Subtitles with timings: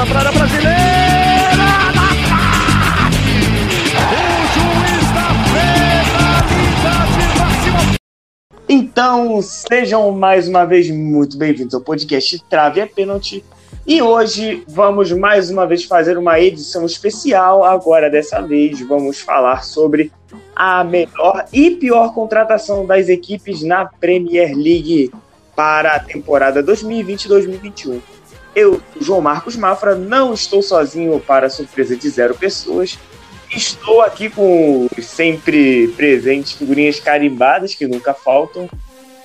[0.00, 0.70] bola para a brasileira.
[4.08, 4.22] O
[4.54, 5.28] juiz da
[6.32, 7.20] penalidade.
[8.68, 13.44] Então, sejam mais uma vez muito bem-vindos ao podcast Trave é Pênalti.
[13.86, 17.64] E hoje vamos mais uma vez fazer uma edição especial.
[17.64, 20.12] Agora, dessa vez, vamos falar sobre
[20.54, 25.10] a melhor e pior contratação das equipes na Premier League
[25.56, 28.00] para a temporada 2020-2021.
[28.54, 32.98] Eu, João Marcos Mafra, não estou sozinho para a surpresa de zero pessoas.
[33.50, 38.68] Estou aqui com sempre presentes figurinhas carimbadas que nunca faltam.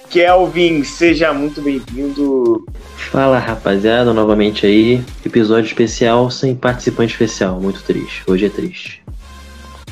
[0.10, 2.66] Kelvin, seja muito bem-vindo.
[3.12, 5.04] Fala rapaziada, novamente aí.
[5.26, 7.60] Episódio especial sem participante especial.
[7.60, 8.24] Muito triste.
[8.28, 9.04] Hoje é triste.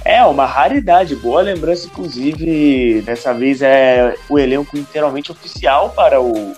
[0.05, 1.15] É, uma raridade.
[1.15, 3.01] Boa lembrança, inclusive.
[3.01, 6.53] Dessa vez é o elenco inteiramente oficial para o,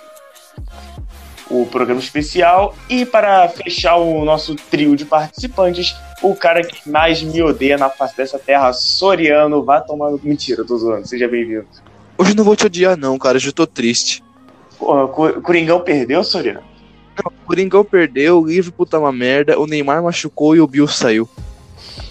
[1.49, 2.75] o programa especial.
[2.89, 7.89] E para fechar o nosso trio de participantes, o cara que mais me odeia na
[7.89, 9.63] face dessa terra, Soriano.
[9.63, 10.19] Vá tomando.
[10.23, 11.07] Mentira, eu tô zoando.
[11.07, 11.65] Seja bem-vindo.
[12.17, 13.37] Hoje eu não vou te odiar, não, cara.
[13.37, 14.23] Hoje eu tô triste.
[14.77, 16.61] Porra, o Coringão perdeu, Soriano?
[17.17, 20.87] Não, o Coringão perdeu, o Liverpool tá uma merda, o Neymar machucou e o Bill
[20.87, 21.29] saiu.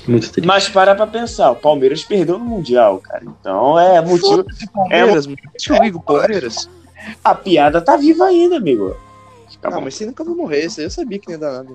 [0.07, 0.47] Muito triste.
[0.47, 3.23] Mas para pra pensar, o Palmeiras perdeu no Mundial, cara.
[3.25, 4.45] Então é motivo.
[4.73, 6.69] Palmeiras, eu ligo, Palmeiras.
[7.23, 8.97] A piada tá viva ainda, amigo.
[9.61, 9.85] Tá Não, bom.
[9.85, 11.71] mas você nunca vai morrer, isso aí eu sabia que não ia dar nada.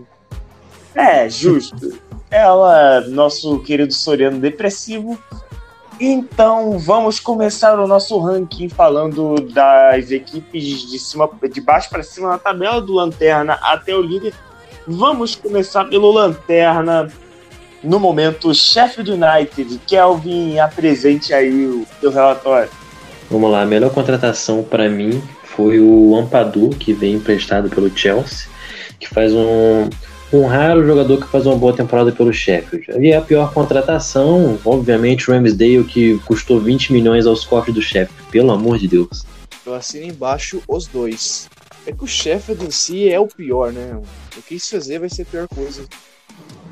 [0.95, 1.99] É, justo.
[2.31, 5.17] Ela, nosso querido Soriano depressivo.
[6.00, 12.30] Então, vamos começar o nosso ranking falando das equipes de cima, de baixo para cima
[12.30, 14.33] na tabela do Lanterna até o líder.
[14.88, 17.11] Vamos começar pelo Lanterna.
[17.83, 19.80] No momento, Sheffield United.
[19.85, 22.69] Kelvin, apresente aí o teu relatório.
[23.30, 25.22] Vamos lá, a melhor contratação para mim
[25.60, 28.48] foi o Ampadu, que veio emprestado pelo Chelsea,
[28.98, 29.90] que faz um,
[30.32, 33.06] um raro jogador que faz uma boa temporada pelo Sheffield.
[33.06, 38.31] E a pior contratação, obviamente, o Ramsdale, que custou 20 milhões aos cofres do Sheffield.
[38.31, 39.25] Pelo amor de Deus.
[39.66, 41.50] Eu assino embaixo os dois.
[41.86, 44.00] É que o Sheffield em si é o pior, né?
[44.38, 45.84] O que isso fazer vai ser a pior coisa.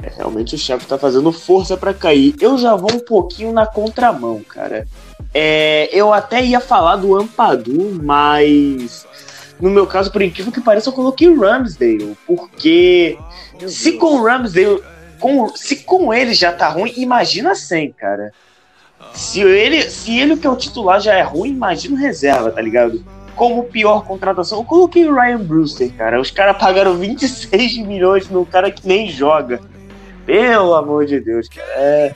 [0.02, 2.36] É, realmente o chefe tá fazendo força para cair.
[2.40, 4.88] Eu já vou um pouquinho na contramão, cara.
[5.40, 9.06] É, eu até ia falar do Ampadu, mas
[9.60, 13.16] no meu caso, por incrível que pareça, eu coloquei o Ramsdale, porque
[13.60, 14.02] Meu se Deus.
[14.02, 14.82] com o Ramsdale,
[15.20, 18.34] com, se com ele já tá ruim, imagina sem, cara.
[19.14, 22.60] Se ele, se ele que é o titular já é ruim, imagina o reserva, tá
[22.60, 23.06] ligado?
[23.36, 26.20] Como pior contratação, eu coloquei o Ryan Brewster, cara.
[26.20, 29.62] Os caras pagaram 26 milhões no cara que nem joga.
[30.26, 31.68] Pelo amor de Deus, cara.
[31.76, 32.16] É,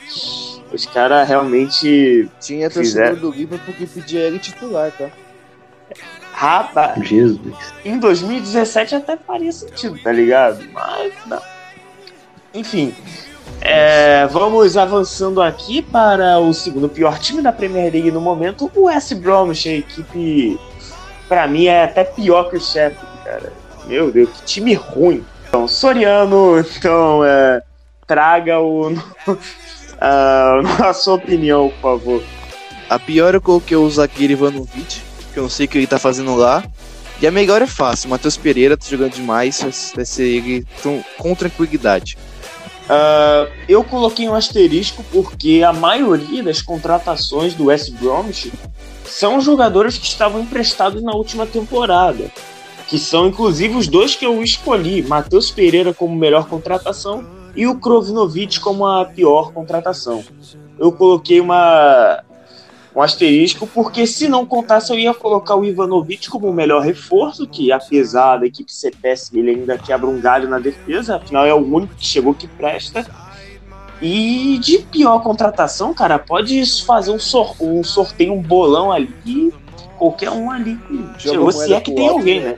[0.71, 2.29] os caras realmente.
[2.39, 3.09] Tinha Fizeram.
[3.09, 5.09] torcedor do Liverpool que pedia ele titular, tá?
[6.33, 7.55] Rapaz, Jesus.
[7.85, 10.63] em 2017 até faria sentido, tá ligado?
[10.73, 11.41] Mas não.
[12.53, 12.95] Enfim,
[13.61, 18.85] é, vamos avançando aqui para o segundo pior time da Premier League no momento, o
[18.85, 20.59] West Bromwich, a equipe,
[21.29, 23.53] pra mim, é até pior que o Sheffield, cara.
[23.85, 25.23] Meu Deus, que time ruim.
[25.47, 27.61] Então, Soriano, então, é,
[28.07, 28.95] traga o,
[30.01, 32.23] a, a sua opinião, por favor.
[32.89, 35.01] A pior eu coloquei o zagueiro Ivanovic,
[35.31, 36.63] que eu não sei o que ele tá fazendo lá.
[37.21, 39.61] E a melhor é fácil, Matheus Pereira tá jogando demais,
[39.95, 40.65] vai- ser ele
[41.17, 42.17] com tranquilidade.
[42.89, 48.51] Ah, eu coloquei um asterisco porque a maioria das contratações do West Bromwich
[49.05, 52.29] são jogadores que estavam emprestados na última temporada.
[52.87, 57.23] Que são inclusive os dois que eu escolhi: Matheus Pereira como melhor contratação
[57.55, 60.23] e o Krovinovic como a pior contratação.
[60.79, 62.23] Eu coloquei uma,
[62.95, 67.47] um asterisco porque, se não contasse, eu ia colocar o Ivanovic como o melhor reforço,
[67.47, 71.53] que apesar da equipe ser péssima, ele ainda quebra um galho na defesa, afinal é
[71.53, 73.05] o único que chegou que presta.
[74.01, 79.53] E de pior contratação, cara, pode fazer um, sor um sorteio, um bolão ali,
[79.97, 80.77] qualquer um ali
[81.19, 82.55] chegou, se é que tem alguém, né?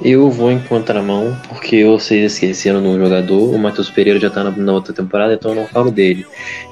[0.00, 3.52] Eu vou em contramão, porque sei esqueceram no jogador.
[3.52, 6.24] O Matheus Pereira já tá na, na outra temporada, então eu não falo dele.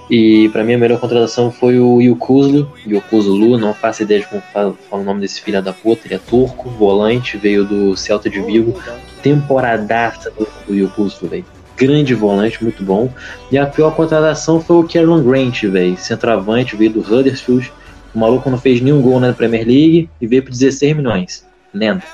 [0.09, 4.41] E pra mim a melhor contratação foi o Yukuzlu, Yukuzlu, não faço ideia de como
[4.53, 8.31] fala, fala o nome desse filho da puta, ele é turco, volante, veio do Celta
[8.31, 8.81] de Vigo.
[9.23, 11.45] Temporadaça do, do Yukuzlu, velho.
[11.77, 13.11] Grande volante, muito bom.
[13.51, 15.97] E a pior contratação foi o Kieran Grant, velho.
[15.97, 17.73] Centroavante, veio do Huddersfield.
[18.15, 21.45] O maluco não fez nenhum gol na Premier League e veio por 16 milhões.
[21.75, 22.05] Lenda.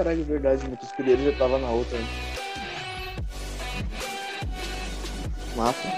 [0.00, 1.98] Caralho, é verdade, o Matheus Pereira já tava na outra.
[1.98, 2.06] né?
[5.54, 5.92] Mata.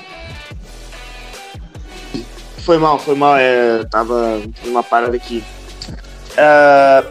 [2.64, 3.36] Foi mal, foi mal.
[3.36, 5.44] É, tava uma parada aqui.
[6.36, 7.04] É,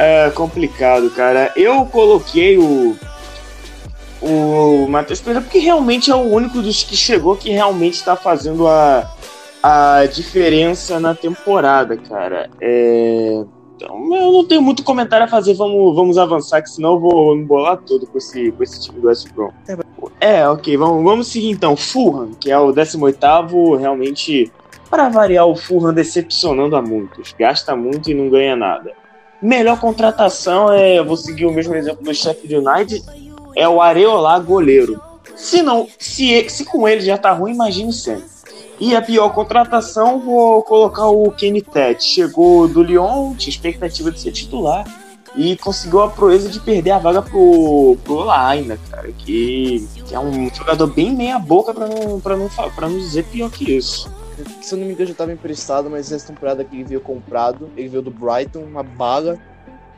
[0.26, 1.52] é complicado, cara.
[1.54, 2.96] Eu coloquei o,
[4.22, 8.66] o Matheus Pereira, porque realmente é o único dos que chegou que realmente está fazendo
[8.66, 9.06] a,
[9.62, 12.48] a diferença na temporada, cara.
[12.58, 13.44] É...
[13.76, 17.36] Então, eu não tenho muito comentário a fazer, vamos, vamos avançar, que senão eu vou
[17.36, 19.50] me bolar todo com esse, com esse time do West Brom.
[20.18, 21.76] É, ok, vamos, vamos seguir então.
[21.76, 24.50] Fulham, que é o 18º, realmente,
[24.88, 27.34] para variar, o Fulham decepcionando a muitos.
[27.38, 28.92] Gasta muito e não ganha nada.
[29.42, 33.04] Melhor contratação é, vou seguir o mesmo exemplo do Sheffield United,
[33.54, 34.98] é o Areola goleiro.
[35.34, 38.35] Se não, se, se com ele já tá ruim, imagine sempre.
[38.78, 42.04] E a pior contratação, vou colocar o Kenny Tete.
[42.04, 44.84] Chegou do Lyon, tinha expectativa de ser titular
[45.34, 50.18] e conseguiu a proeza de perder a vaga pro, pro Laina, cara, que, que é
[50.18, 54.10] um jogador bem meia boca para não, pra não, pra não dizer pior que isso.
[54.62, 57.70] Se eu não me engano, já estava emprestado, mas essa temporada que ele veio comprado,
[57.76, 59.38] ele veio do Brighton, uma bala,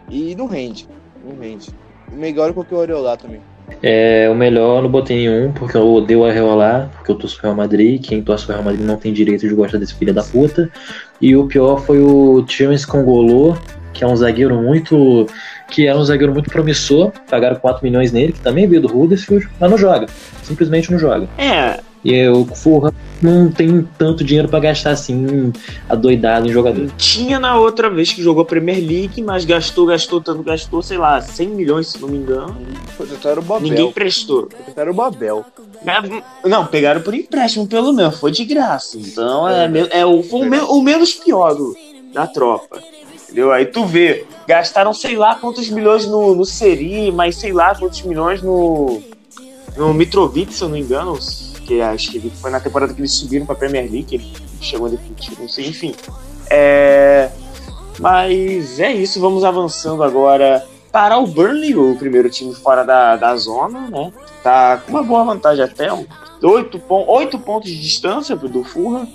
[0.09, 0.89] e não rende,
[1.25, 1.71] não rende.
[2.13, 3.41] O melhor porque o Areola também.
[3.83, 6.59] É, o melhor não botei nenhum, porque eu odeio a Real
[6.97, 8.03] porque eu torço pro Real Madrid.
[8.05, 10.71] Quem torce pro Real Madrid não tem direito de gostar desse filho da puta.
[11.21, 13.57] E o pior foi o Times Congolô,
[13.93, 15.27] que é um zagueiro muito.
[15.71, 17.13] que era um zagueiro muito promissor.
[17.31, 20.07] Pagaram 4 milhões nele, que também veio do Huddersfield, mas não joga.
[20.43, 21.29] Simplesmente não joga.
[21.39, 21.81] É.
[22.05, 25.53] E o Fulham não tem tanto dinheiro para gastar assim,
[25.89, 26.89] adoidado em jogador.
[26.97, 30.97] Tinha na outra vez que jogou a Premier League, mas gastou, gastou, tanto gastou, sei
[30.97, 32.57] lá, 100 milhões, se não me engano.
[33.25, 33.69] Era o Babel.
[33.69, 34.49] Ninguém prestou.
[34.77, 35.45] Era o Babel.
[36.45, 38.97] Não, pegaram por empréstimo, pelo menos, foi de graça.
[38.97, 41.77] Então é, é, é o, foi o, me, o menos pior do,
[42.13, 42.81] da tropa.
[43.25, 43.53] Entendeu?
[43.53, 48.01] Aí tu vê, gastaram sei lá quantos milhões no, no Seri, mas sei lá quantos
[48.03, 49.03] milhões no,
[49.77, 51.19] no Mitrovic, se eu não me engano
[51.69, 54.89] que acho que foi na temporada que eles subiram para a Premier League, ele chegou
[54.89, 55.95] definitivo, não sei, enfim.
[56.49, 57.29] É,
[57.99, 63.37] mas é isso, vamos avançando agora para o Burnley, o primeiro time fora da, da
[63.37, 64.11] zona, né?
[64.43, 65.93] Tá com uma boa vantagem até,
[66.43, 69.07] oito, oito pontos de distância do Fulham.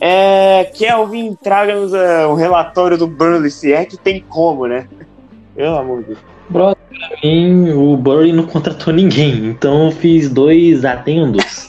[0.00, 4.88] É, Kelvin, traga-nos uh, um relatório do Burnley, se é que tem como, né?
[5.54, 6.18] Pelo amor de Deus.
[6.50, 11.68] Brother, pra mim, o Burnley não contratou ninguém, então eu fiz dois atendos.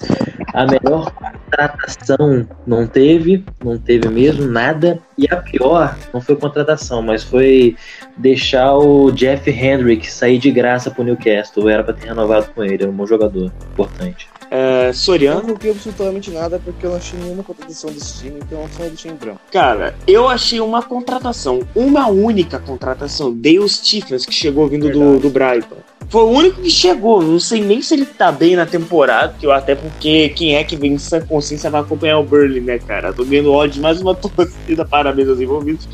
[0.53, 4.99] A melhor contratação não teve, não teve mesmo nada.
[5.17, 7.75] E a pior não foi contratação, mas foi
[8.17, 11.69] deixar o Jeff Hendrick sair de graça pro Newcastle.
[11.69, 14.30] Era para ter renovado com ele, é um bom jogador, importante.
[14.53, 15.37] É, Soriano.
[15.37, 18.83] Eu não coloquei absolutamente nada porque eu não achei nenhuma contratação desse time, então só
[18.83, 19.39] deixei em branco.
[19.49, 25.29] Cara, eu achei uma contratação, uma única contratação, Dale Stephens, que chegou vindo do, do
[25.29, 25.77] Brighton.
[26.09, 27.23] Foi o único que chegou.
[27.23, 30.65] Não sei nem se ele tá bem na temporada, que eu até porque quem é
[30.65, 33.13] que vem em sã consciência vai acompanhar o Burley, né, cara?
[33.13, 35.87] Tô vendo ódio de mais uma torcida, parabéns aos envolvidos.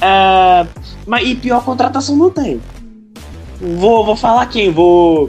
[0.00, 0.64] É,
[1.04, 2.60] mas e pior contratação não tem.
[3.60, 4.70] Vou, vou falar quem?
[4.70, 5.28] Vou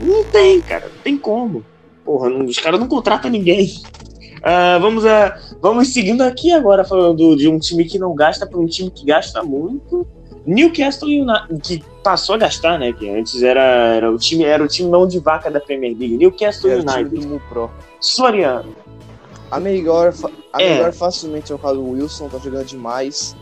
[0.00, 0.86] não tem, cara.
[0.86, 1.64] Não tem como.
[2.04, 3.80] Porra, não, os caras não contratam ninguém.
[4.38, 8.58] Uh, vamos, a, vamos seguindo aqui agora, falando de um time que não gasta para
[8.58, 10.06] um time que gasta muito.
[10.46, 12.92] Newcastle United, que passou a gastar, né?
[12.92, 16.16] Que antes era, era, o, time, era o time mão de vaca da Premier League.
[16.16, 17.26] Newcastle era United.
[17.26, 17.70] O Pro.
[18.00, 18.74] Soriano.
[19.50, 20.14] A melhor,
[20.52, 20.74] a é.
[20.74, 23.36] melhor facilmente é o caso do Wilson, tá jogando demais.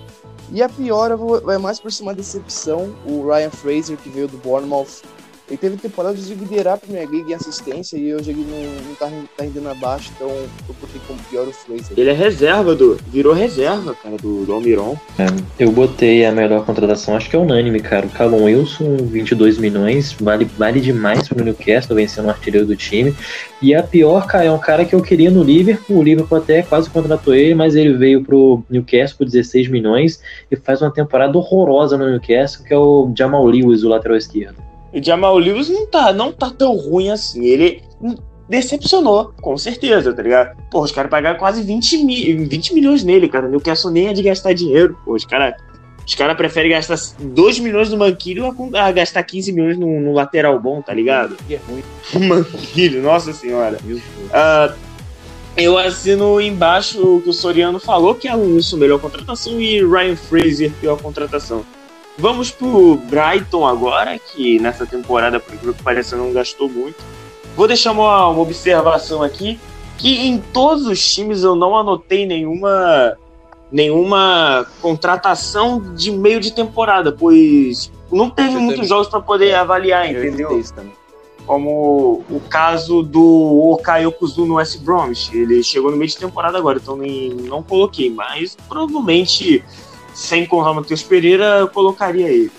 [0.50, 4.38] E a pior vai mais por cima da decepção, o Ryan Fraser, que veio do
[4.38, 5.02] Bournemouth
[5.48, 8.94] ele teve temporadas de liderar a Premier League em assistência e hoje ele não, não
[8.94, 11.92] tá, tá rendendo abaixo, então eu botei como pior o Fraser.
[11.96, 14.96] Ele é reserva, do, virou reserva, cara, do, do Almiron.
[15.18, 15.26] É,
[15.58, 18.06] eu botei a melhor contratação, acho que é unânime, cara.
[18.06, 23.14] O Callum Wilson, 22 milhões, vale, vale demais pro Newcastle, vencendo o artilheiro do time.
[23.62, 26.62] E a pior, cara, é um cara que eu queria no Liverpool, o Liverpool até
[26.62, 30.20] quase contratou ele, mas ele veio pro Newcastle por 16 milhões
[30.50, 34.68] e faz uma temporada horrorosa no Newcastle, que é o Jamal Lewis, o lateral esquerdo.
[34.92, 37.44] O Jamal Lewis não tá, não tá tão ruim assim.
[37.44, 37.82] Ele
[38.48, 40.56] decepcionou, com certeza, tá ligado?
[40.70, 43.46] Pô, os caras pagaram quase 20, mi 20 milhões nele, cara.
[43.46, 44.98] O Newcastle nem é de gastar dinheiro.
[45.04, 45.54] Pô, os caras
[46.08, 50.14] os cara preferem gastar 2 milhões no Manquilho a, a gastar 15 milhões no, no,
[50.14, 51.36] lateral bom, tá ligado?
[51.46, 51.82] Que é ruim.
[52.26, 53.76] Manquilho, nossa senhora.
[53.84, 54.74] Uh,
[55.54, 59.84] eu assino embaixo o que o Soriano falou, que é o Wilson melhor contratação e
[59.84, 61.62] Ryan Fraser pior contratação.
[62.18, 66.96] Vamos pro Brighton agora, que nessa temporada, por incrível que pareça, não gastou muito.
[67.56, 69.58] Vou deixar uma, uma observação aqui,
[69.96, 73.16] que em todos os times eu não anotei nenhuma
[73.70, 78.88] nenhuma contratação de meio de temporada, pois não teve eu muitos também.
[78.88, 80.62] jogos para poder avaliar, entendeu?
[81.46, 86.58] Como o caso do Okayo Kuzu no West Bromwich, ele chegou no meio de temporada
[86.58, 89.62] agora, então nem, não coloquei, mas provavelmente
[90.18, 92.50] sem contar o Matheus Pereira, eu colocaria ele.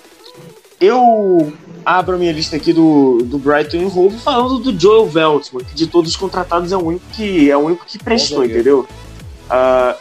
[0.80, 1.52] Eu
[1.86, 5.76] abro a minha lista aqui do, do Brighton e Hove falando do Joel Veltman, que
[5.76, 8.88] de todos os contratados é o único que, é o único que prestou, entendeu?
[9.50, 9.94] Uh,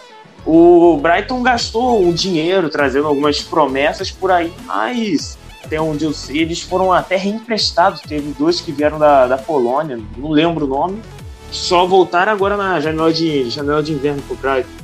[0.47, 6.39] o Brighton gastou um dinheiro trazendo algumas promessas por aí, mas até onde eu sei,
[6.39, 8.01] eles foram até reemprestados.
[8.03, 11.03] Teve dois que vieram da, da Polônia, não lembro o nome,
[11.51, 14.78] só voltaram agora na janela de, janela de inverno pro Brighton.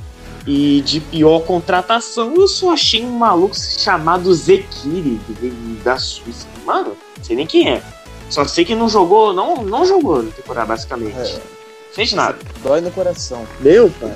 [0.47, 5.19] E de pior contratação, eu só achei um maluco chamado Zekiri,
[5.83, 6.47] da Suíça.
[6.65, 7.83] Mano, não sei nem quem é.
[8.29, 11.17] Só sei que não jogou, não, não jogou na temporada, basicamente.
[11.17, 11.41] É.
[11.93, 12.37] Fez nada.
[12.61, 13.47] Dói no coração.
[13.59, 14.15] Meu pai.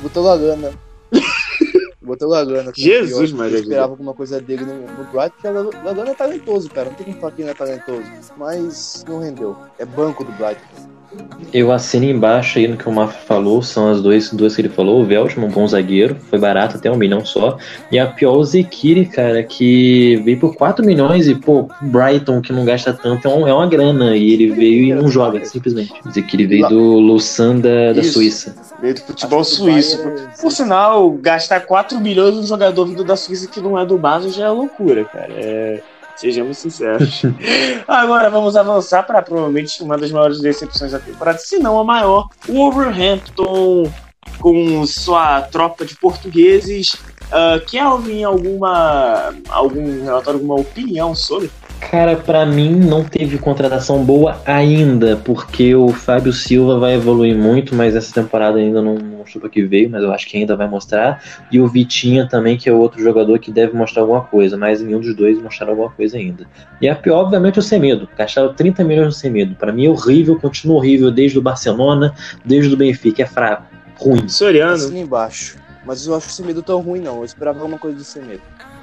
[0.00, 0.72] Botou Lagana.
[2.02, 2.72] Botou Lagana.
[2.76, 3.58] Jesus, Maria.
[3.58, 6.90] Eu esperava alguma coisa dele no, no Bright, porque o Lagana é talentoso, cara.
[6.90, 8.02] Não tem como falar que não é talentoso.
[8.36, 9.56] Mas não rendeu.
[9.78, 10.60] É banco do Bright.
[11.52, 14.68] Eu assino embaixo aí no que o Mafra falou, são as duas, duas que ele
[14.68, 15.00] falou.
[15.00, 17.58] O Veltman, um bom zagueiro, foi barato, até um milhão só.
[17.92, 22.52] E a pior, o Zekiri, cara, que veio por 4 milhões e, pô, Brighton, que
[22.52, 24.16] não gasta tanto, é, um, é uma grana.
[24.16, 25.92] E ele veio e não joga, simplesmente.
[26.04, 28.56] O Zekiri veio do Lausanne da, da Suíça.
[28.80, 29.98] Veio do futebol suíço.
[30.40, 34.32] Por sinal, gastar 4 milhões num jogador vindo da Suíça que não é do Basel
[34.32, 35.32] já é loucura, cara.
[35.32, 35.80] É
[36.16, 37.22] Sejamos sinceros.
[37.86, 42.28] Agora vamos avançar para provavelmente uma das maiores decepções da temporada, se não a maior.
[42.48, 43.90] O Wolverhampton,
[44.38, 46.94] com sua tropa de portugueses.
[47.24, 51.50] Uh, Kelvin, alguma, algum relatório, alguma opinião sobre?
[51.90, 57.74] Cara, para mim não teve contratação boa ainda, porque o Fábio Silva vai evoluir muito,
[57.74, 60.68] mas essa temporada ainda não mostrou para que veio, mas eu acho que ainda vai
[60.68, 61.22] mostrar.
[61.52, 65.00] E o Vitinha também, que é outro jogador que deve mostrar alguma coisa, mas nenhum
[65.00, 66.46] dos dois mostraram alguma coisa ainda.
[66.80, 68.08] E a pior, obviamente, é o Semedo.
[68.16, 69.54] Gastaram 30 milhões no Semedo.
[69.54, 72.14] Para mim é horrível, continua horrível desde o Barcelona,
[72.44, 74.28] desde o Benfica, é fraco, ruim.
[74.28, 74.74] Soriano.
[74.74, 75.56] Assim embaixo.
[75.84, 78.42] Mas eu acho o Semedo tão ruim não, eu esperava alguma coisa do Semedo.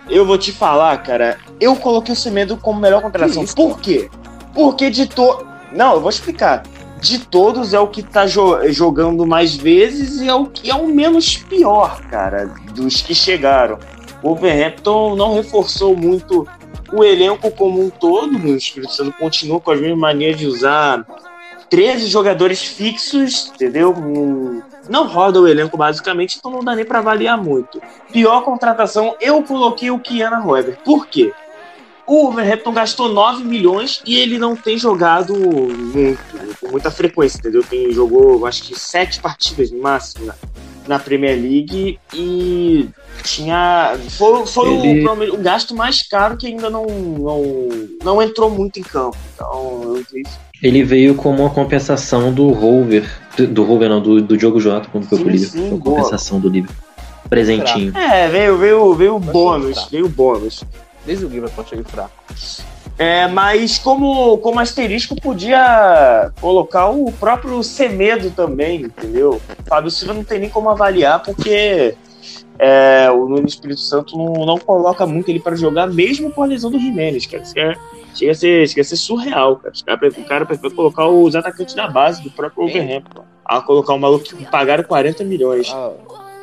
[0.09, 1.37] Eu vou te falar, cara.
[1.59, 3.45] Eu coloquei o Semedo como melhor contratação.
[3.45, 4.09] Por quê?
[4.53, 5.45] Porque de to...
[5.71, 6.63] Não, eu vou explicar.
[6.99, 10.75] De todos é o que tá jo jogando mais vezes e é o que é
[10.75, 13.79] o menos pior, cara, dos que chegaram.
[14.21, 16.47] O Wolverhampton não reforçou muito
[16.93, 18.37] o elenco como um todo.
[18.37, 21.05] O Espírito Santo continua com as mesmas manias de usar
[21.69, 23.95] 13 jogadores fixos, entendeu?
[24.89, 27.81] Não roda o elenco basicamente, então não dá nem para avaliar muito.
[28.11, 30.77] Pior contratação, eu coloquei o Kiana Roever.
[30.83, 31.31] Por quê?
[32.07, 36.19] O Wolverhampton gastou 9 milhões e ele não tem jogado muito,
[36.59, 37.63] com muita frequência, entendeu?
[37.63, 40.35] Tem, jogou, acho que, 7 partidas no máximo na,
[40.87, 42.89] na Premier League e
[43.23, 43.97] tinha.
[44.17, 45.07] Foi, foi ele...
[45.07, 47.43] o, o, gasto mais caro que ainda não, não,
[48.03, 49.17] não entrou muito em campo.
[49.33, 50.23] Então, eu
[50.61, 55.05] ele veio como uma compensação do Rover, do Rover não, do, do Diogo Jota quando
[55.05, 55.69] foi pro Liverpool.
[55.69, 56.83] Foi compensação do Liverpool.
[57.29, 57.95] Presentinho.
[57.97, 60.63] É, veio, veio, veio bônus, veio bônus.
[61.05, 62.11] Desde o Liverpool cheguei fraco.
[62.97, 69.41] É, mas como, como asterisco podia colocar o próprio Semedo também, entendeu?
[69.59, 71.95] O Fábio Silva não tem nem como avaliar, porque
[72.59, 76.45] é, o Nuno Espírito Santo não, não coloca muito ele para jogar, mesmo com a
[76.45, 77.41] lesão do Jimenez, cara.
[77.41, 77.75] Isso é,
[78.13, 79.73] chega, a ser, chega a ser surreal, cara.
[79.73, 83.23] Os cara, o cara prefere colocar os atacantes da base do próprio Wolverhampton.
[83.45, 85.71] A colocar um maluco que pagaram 40 milhões.
[85.73, 85.91] Ah.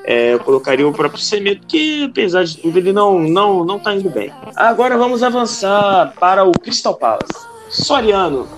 [0.05, 3.95] É, eu colocaria o próprio Semedo, que apesar de tudo ele não, não, não tá
[3.95, 4.33] indo bem.
[4.57, 7.47] Agora vamos avançar para o Crystal Palace.
[7.69, 8.49] Soriano,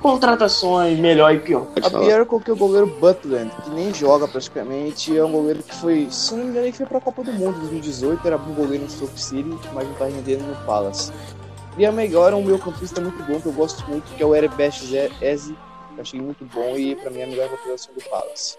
[0.00, 1.66] contratações melhor e pior.
[1.82, 5.16] A pior é coloquei o goleiro Butland, que nem joga praticamente.
[5.16, 7.56] É um goleiro que foi, se não me engano, ele foi pra Copa do Mundo
[7.56, 8.26] em 2018.
[8.26, 11.12] Era bom goleiro no Stoke City, mas não tá rendendo no Palace.
[11.78, 14.26] E a melhor é um meio campista muito bom, que eu gosto muito, que é
[14.26, 14.92] o Erebesh
[15.22, 15.56] Eze.
[15.96, 18.56] Achei muito bom e pra mim é a melhor contratação do Palace.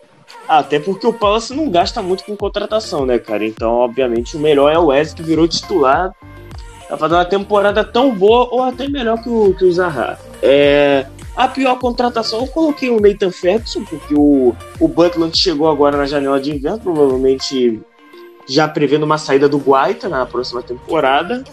[0.48, 3.46] Até porque o Palace não gasta muito com contratação, né, cara?
[3.46, 6.14] Então, obviamente, o melhor é o Eze, que virou titular.
[6.88, 10.18] Tá fazendo uma temporada tão boa ou até melhor que o, que o Zaha.
[10.42, 15.98] É, a pior contratação, eu coloquei o Nathan Ferguson, porque o, o Butland chegou agora
[15.98, 17.80] na janela de inverno, provavelmente
[18.48, 21.44] já prevendo uma saída do Guaita na próxima temporada.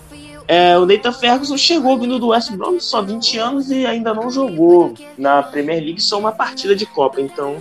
[0.49, 4.31] É, o Nathan Ferguson chegou vindo do West Brom, só 20 anos e ainda não
[4.31, 7.57] jogou na Premier League só uma partida de Copa, então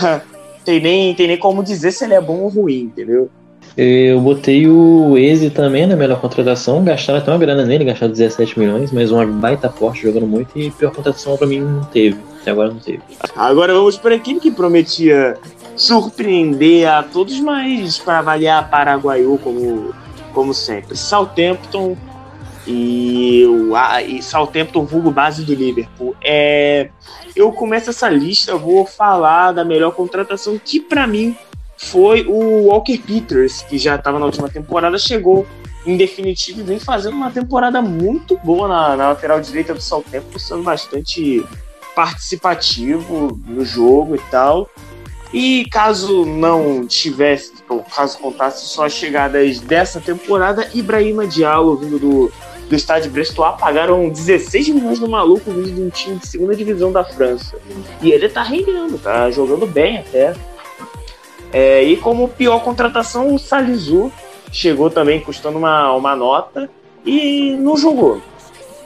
[0.64, 3.28] tem nem, tem nem como dizer se ele é bom ou ruim, entendeu?
[3.76, 8.58] Eu botei o Eze também na melhor contratação, gastaram até uma grana nele, gastaram 17
[8.58, 12.18] milhões, mas uma baita forte jogando muito e pior contratação pra mim não teve.
[12.40, 13.00] Até agora não teve.
[13.36, 15.36] Agora vamos para aquele que prometia
[15.76, 19.94] surpreender a todos, mas para avaliar Paraguaiu como,
[20.34, 20.96] como sempre.
[20.96, 21.96] Southampton
[22.66, 26.14] e o e Southampton vulgo base do Liverpool.
[26.22, 26.90] É,
[27.34, 31.36] eu começo essa lista, vou falar da melhor contratação que para mim
[31.76, 35.46] foi o Walker Peters, que já estava na última temporada, chegou
[35.86, 40.62] em definitivo, vem fazendo uma temporada muito boa na, na lateral direita do Southampton, sendo
[40.62, 41.42] bastante
[41.94, 44.68] participativo no jogo e tal.
[45.32, 51.98] E caso não tivesse, ou caso contasse só as chegadas dessa temporada, Ibrahima Diallo, vindo
[52.00, 52.32] do,
[52.68, 56.90] do estádio Brestois, pagaram 16 milhões no maluco vindo de um time de segunda divisão
[56.90, 57.56] da França.
[58.02, 60.34] E ele tá rendendo, tá jogando bem até.
[61.52, 64.10] É, e como pior contratação, o Salizu
[64.50, 66.68] chegou também custando uma, uma nota
[67.04, 68.20] e não jogou.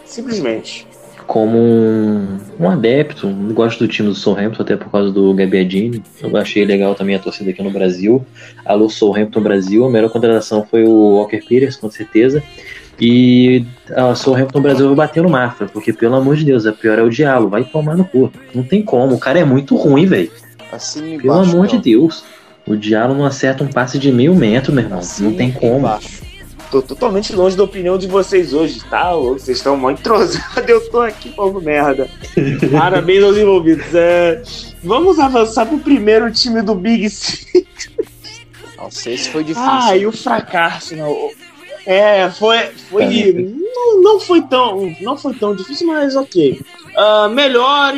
[0.04, 0.86] Simplesmente
[1.26, 6.02] como um, um adepto, gosto do time do Southampton até por causa do Gabbiadini.
[6.22, 8.24] Eu achei legal também a torcida aqui no Brasil.
[8.64, 12.42] Alô Southampton Brasil, a melhor contratação foi o Walker Peters, com certeza.
[13.00, 16.98] E a Southampton Brasil vai bater no Mafra, porque pelo amor de Deus, a pior
[16.98, 18.32] é o Diabo, vai tomar no cu.
[18.54, 20.30] Não tem como, o cara é muito ruim, velho.
[20.70, 22.24] Assim Pelo amor de Deus.
[22.66, 24.98] O Diabo não acerta um passe de meio metro, meu irmão.
[24.98, 25.80] Assim não tem como.
[25.80, 26.23] Embaixo.
[26.74, 29.14] Tô totalmente longe da opinião de vocês hoje, tá?
[29.14, 32.08] Vocês estão muito entrosados, eu tô aqui falando merda.
[32.76, 33.94] Parabéns aos envolvidos.
[33.94, 34.42] É,
[34.82, 37.92] vamos avançar pro primeiro time do Big Six.
[38.76, 39.70] Nossa, esse foi difícil.
[39.70, 41.30] Ah, e o fracasso, não.
[41.86, 42.58] É, foi.
[42.90, 46.60] foi não, não, foi tão, não foi tão difícil, mas ok.
[46.96, 47.94] Uh, melhor,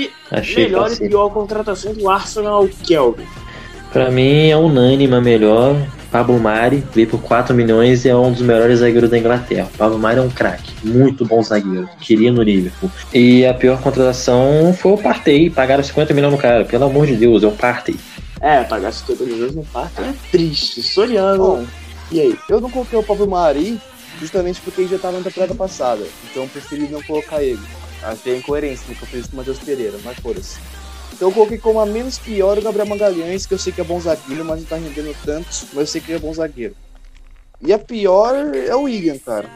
[0.55, 3.25] melhor e pior contratação do Arsenal, Kelvin.
[3.91, 5.77] Pra mim é unânime a melhor.
[6.17, 9.69] Pablo Mari veio por 4 milhões e é um dos melhores zagueiros da Inglaterra.
[9.77, 11.87] Pablo Mari é um craque, muito bom zagueiro.
[12.01, 12.91] Queria no Liverpool.
[13.13, 15.51] E a pior contratação foi o Partey.
[15.51, 16.65] Pagaram 50 milhões no cara.
[16.65, 17.97] Pelo amor de Deus, é o Partey.
[18.41, 20.83] É, pagar 50 milhões no Partey é triste.
[20.83, 21.37] Soriano.
[21.37, 21.67] Bom,
[22.11, 22.39] e aí?
[22.49, 23.79] Eu não coloquei o Pablo Mari
[24.19, 26.07] justamente porque ele já estava na temporada passada.
[26.31, 27.61] Então preferi não colocar ele.
[28.03, 30.59] Achei incoerência no que eu fiz com o Matheus Pereira, mas foda-se.
[31.17, 33.85] Então eu coloquei como a menos pior o Gabriel Magalhães, que eu sei que é
[33.85, 36.77] bom zagueiro, mas não tá rendendo tanto, mas eu sei que ele é bom zagueiro.
[37.63, 39.49] E a pior é o Igan, cara.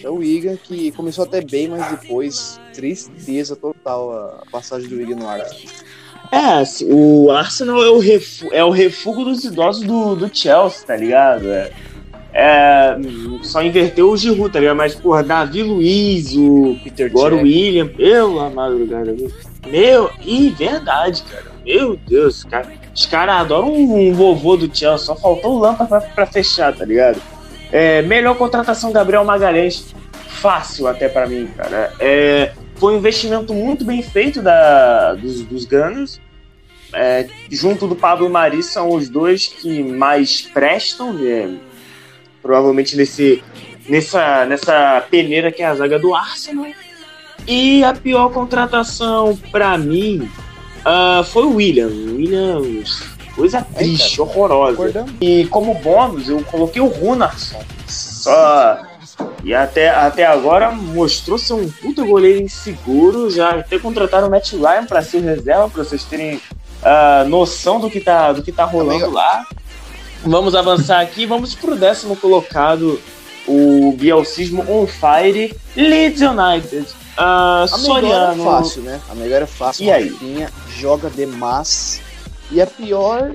[0.00, 5.16] É o Igan que começou até bem, mas depois, tristeza total a passagem do Igan
[5.16, 5.74] no Arsenal.
[6.30, 10.86] É, assim, o Arsenal é o, refu é o refúgio dos idosos do, do Chelsea,
[10.86, 11.48] tá ligado?
[11.48, 11.72] É,
[12.32, 12.96] é,
[13.42, 14.76] só inverteu o Giroud, tá ligado?
[14.76, 19.16] Mas, porra, Davi Luiz, o Peter agora o William, pela madrugada,
[19.66, 21.46] meu, e verdade, cara.
[21.64, 22.72] Meu Deus, cara.
[22.94, 26.74] Os caras adoram um, um, vovô do Chelsea, só faltou o Lampa pra, pra fechar,
[26.74, 27.20] tá ligado?
[27.70, 29.94] É, melhor contratação Gabriel Magalhães,
[30.40, 31.92] fácil até para mim, cara.
[32.00, 36.20] É, foi um investimento muito bem feito da, dos, dos Ganos.
[36.92, 41.58] É, junto do Pablo Mari são os dois que mais prestam, né?
[42.40, 43.42] provavelmente nesse,
[43.88, 46.66] nessa, nessa peneira que é a zaga do Arsenal.
[47.48, 50.30] E a pior contratação para mim
[50.80, 51.86] uh, foi o William.
[51.86, 52.60] William,
[53.34, 55.06] coisa triste, horrorosa.
[55.18, 57.58] E como bônus, eu coloquei o Runarsson.
[57.86, 58.82] Só.
[59.42, 63.30] E até, até agora mostrou ser um puta goleiro inseguro.
[63.30, 67.88] Já até contrataram o Matt Ryan para ser reserva, para vocês terem uh, noção do
[67.88, 69.16] que tá, do que tá rolando Amigo.
[69.16, 69.46] lá.
[70.22, 73.00] Vamos avançar aqui, vamos pro décimo colocado,
[73.46, 76.86] o Bielcismo on fire, Leeds United.
[77.18, 78.42] Uh, a Soriano.
[78.42, 79.00] é fácil, né?
[79.10, 79.84] A melhor é fácil.
[79.84, 80.16] E aí?
[80.76, 82.00] joga demais.
[82.50, 83.34] E a pior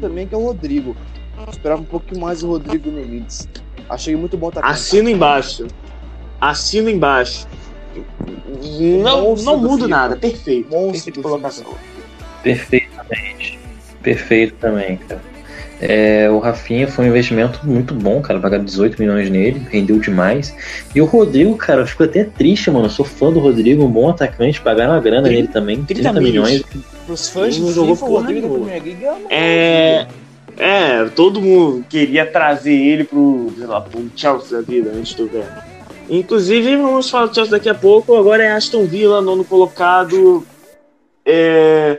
[0.00, 0.96] também que é o Rodrigo.
[1.38, 3.48] Eu esperava um pouco mais o Rodrigo no Leeds.
[3.88, 5.66] Achei muito bom estar Assino embaixo.
[6.40, 7.46] Assino embaixo.
[9.02, 10.16] Não, não mudo nada.
[10.16, 10.70] Perfeito.
[10.70, 11.74] Monstro Perfeito colocação.
[12.42, 13.58] Perfeitamente.
[14.02, 15.20] Perfeito também, cara.
[15.84, 18.38] É, o Rafinha foi um investimento muito bom, cara.
[18.38, 20.54] Pagar 18 milhões nele, rendeu demais.
[20.94, 22.86] E o Rodrigo, cara, eu fico até triste, mano.
[22.86, 24.60] Eu sou fã do Rodrigo, um bom atacante.
[24.60, 26.62] Pagaram uma grana 30, nele também, 30, 30 milhões.
[27.08, 30.06] Os fãs não jogou FIFA, o Rodrigo da Premier League é,
[30.56, 35.26] é, todo mundo queria trazer ele pro, sei lá, pro Chelsea da vida antes do
[35.26, 35.48] velho.
[36.08, 38.16] Inclusive, vamos falar do Chelsea daqui a pouco.
[38.16, 40.46] Agora é Aston Villa, nono colocado.
[41.26, 41.98] É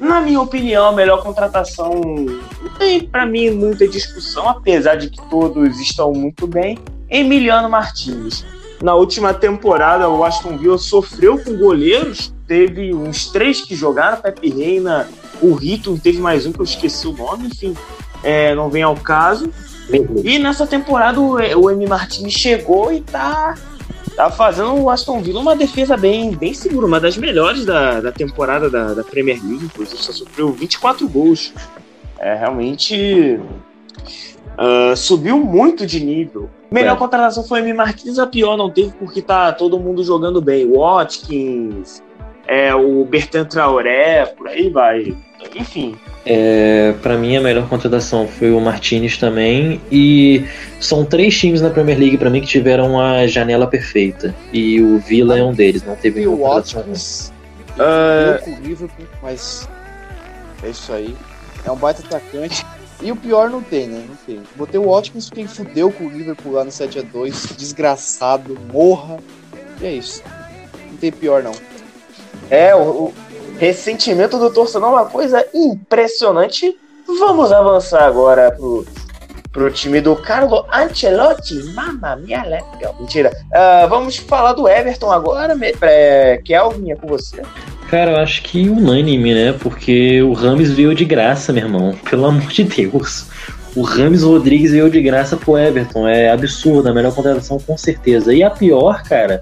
[0.00, 5.20] na minha opinião, a melhor contratação não tem para mim muita discussão, apesar de que
[5.28, 6.78] todos estão muito bem.
[7.08, 8.44] Emiliano Martins.
[8.82, 12.34] Na última temporada, o Aston Villa sofreu com goleiros.
[12.46, 15.08] Teve uns três que jogaram, Pepe Reina,
[15.40, 17.74] o Rito, teve mais um que eu esqueci o nome, enfim,
[18.22, 19.50] é, não vem ao caso.
[20.22, 21.86] E nessa temporada o, o M.
[21.86, 23.54] Martins chegou e tá
[24.16, 28.12] tá fazendo o Aston Villa uma defesa bem, bem segura, uma das melhores da, da
[28.12, 31.52] temporada da, da Premier League, inclusive só sofreu 24 gols.
[32.18, 33.40] É, realmente
[34.58, 36.48] uh, subiu muito de nível.
[36.70, 36.98] Melhor é.
[36.98, 37.72] contratação foi o M.
[37.74, 40.70] Martins, a pior não teve porque tá todo mundo jogando bem.
[40.70, 42.02] Watkins,
[42.46, 45.16] é, o Bertrand Traoré, por aí vai.
[45.54, 45.96] Enfim,
[46.26, 50.42] É, para mim a melhor contratação foi o Martinez também e
[50.80, 54.98] são três times na Premier League para mim que tiveram a janela perfeita e o
[55.00, 57.30] Villa é um deles, não teve e o Watkins
[57.72, 58.42] uh...
[58.42, 59.68] com o Liverpool, mas
[60.64, 61.14] é isso aí.
[61.64, 62.64] É um baita atacante.
[63.02, 64.04] E o pior não tem, né?
[64.08, 64.42] Não tem.
[64.56, 67.54] Botei o Watkins quem fudeu com o Liverpool lá no 7x2.
[67.56, 69.18] Desgraçado, morra.
[69.80, 70.22] E é isso.
[70.90, 71.52] Não tem pior não.
[72.50, 73.12] É, o
[73.58, 76.76] ressentimento do torcedor é uma coisa impressionante.
[77.06, 78.84] Vamos avançar agora pro,
[79.52, 81.54] pro time do Carlo Ancelotti.
[81.74, 82.96] Mamma mia, legal.
[82.98, 83.30] Mentira.
[83.46, 85.56] Uh, vamos falar do Everton agora.
[85.82, 87.42] É, Kelvin, é com você.
[87.88, 89.52] Cara, eu acho que unânime, né?
[89.52, 91.94] Porque o Rames veio de graça, meu irmão.
[92.08, 93.26] Pelo amor de Deus.
[93.76, 96.08] O Rames Rodrigues veio de graça pro Everton.
[96.08, 98.32] É absurdo, a melhor contratação com certeza.
[98.32, 99.40] E a pior, cara,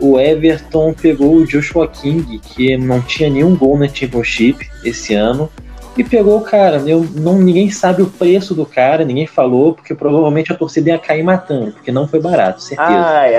[0.00, 5.50] o Everton pegou o Joshua King, que não tinha nenhum gol na Championship esse ano,
[5.96, 6.78] e pegou o cara.
[6.86, 10.98] Eu, não, ninguém sabe o preço do cara, ninguém falou, porque provavelmente a torcida ia
[10.98, 12.90] cair matando, porque não foi barato, certeza.
[12.90, 13.34] Ai,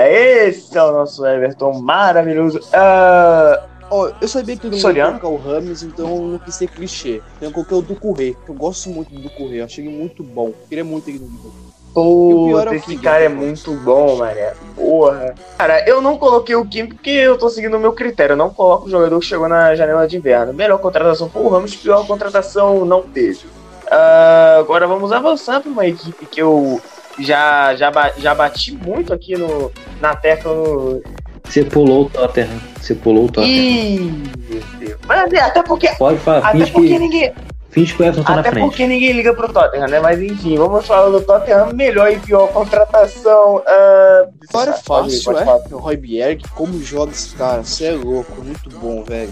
[0.48, 2.58] esse é o nosso Everton maravilhoso.
[2.58, 3.76] Uh...
[3.88, 7.22] Oh, eu sabia que ele não ia o Rames, então eu não quis ser clichê.
[7.36, 10.52] Então eu coloquei o Ducurré, que eu gosto muito do Ducurré, achei ele muito bom.
[10.68, 11.65] Queria muito ele no
[11.96, 14.52] Puta, é esse cara é muito bom, mané.
[14.74, 15.34] Porra.
[15.56, 18.34] Cara, eu não coloquei o Kim porque eu tô seguindo o meu critério.
[18.34, 20.52] Eu não coloco o jogador que chegou na janela de inverno.
[20.52, 23.46] Melhor contratação foi o Ramos, pior contratação não teve.
[23.86, 26.82] Uh, agora vamos avançar para uma equipe que eu
[27.18, 30.52] já, já, já bati muito aqui no, na tecla.
[30.52, 31.02] No...
[31.44, 32.60] Você pulou o Tottenham.
[32.78, 33.56] Você pulou o Tottenham.
[33.56, 35.88] Ih, Mas é, até porque.
[35.94, 36.98] Pode falar, até porque que...
[36.98, 37.32] ninguém.
[37.76, 38.68] Finge que o Everton tá Até na frente.
[38.70, 40.00] porque ninguém liga pro Tottenham, né?
[40.00, 41.74] Mas enfim, vamos falar do Tottenham.
[41.74, 43.56] Melhor e pior contratação.
[43.56, 44.32] Uh...
[44.42, 45.44] História fácil, é?
[45.70, 47.62] O Roy Bjerg, como joga esse cara?
[47.62, 49.30] Você é louco, muito bom, velho.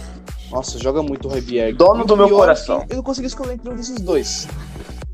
[0.50, 1.72] Nossa, joga muito o Roy Bjerg.
[1.78, 2.84] Dono do meu coração.
[2.90, 4.46] Eu não consegui escolher entre um desses dois.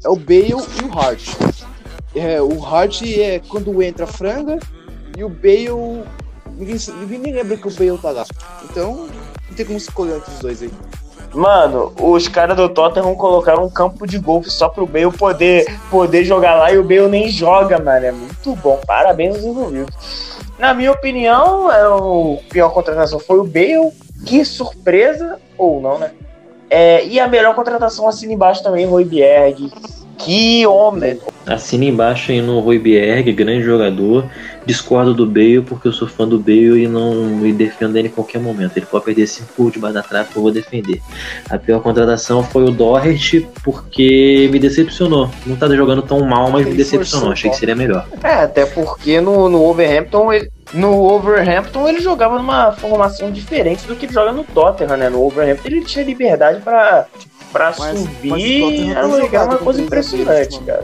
[0.04, 1.28] É o Bale e o Hart.
[2.16, 4.58] É, o Hart é quando entra franga
[5.16, 6.02] e o Bale.
[6.56, 6.76] Ninguém,
[7.08, 8.26] ninguém lembra que o Bale tá lá.
[8.64, 9.06] Então,
[9.48, 10.70] não tem como escolher entre os dois aí.
[11.32, 16.24] Mano, os caras do Tottenham colocaram um campo de golfe só pro Bale poder, poder
[16.24, 18.06] jogar lá e o Bale nem joga, mano.
[18.06, 18.80] É muito bom.
[18.86, 19.94] Parabéns aos envolvidos.
[20.58, 23.92] Na minha opinião, é o pior contratação foi o Bale.
[24.26, 26.10] Que surpresa, ou não, né?
[26.68, 29.72] É, e a melhor contratação assina embaixo também, Roy Bierg.
[30.24, 31.18] Que homem!
[31.46, 34.24] Assina embaixo aí no Rui Bierg, grande jogador.
[34.66, 38.10] Discordo do Bale porque eu sou fã do Bale e não me defendo ele em
[38.10, 38.76] qualquer momento.
[38.76, 41.00] Ele pode perder 5 gols debaixo da trave que eu vou defender.
[41.48, 45.30] A pior contratação foi o Doherty porque me decepcionou.
[45.46, 47.32] Não tá jogando tão mal, mas ele me decepcionou.
[47.32, 48.06] Achei que seria melhor.
[48.22, 53.96] É, até porque no, no Overhampton ele, no Overhampton ele jogava numa formação diferente do
[53.96, 55.08] que ele joga no Tottenham, né?
[55.08, 57.06] No Overhampton ele tinha liberdade para
[57.52, 60.82] pra mas, subir mas era, uma, era uma coisa impressionante, cara.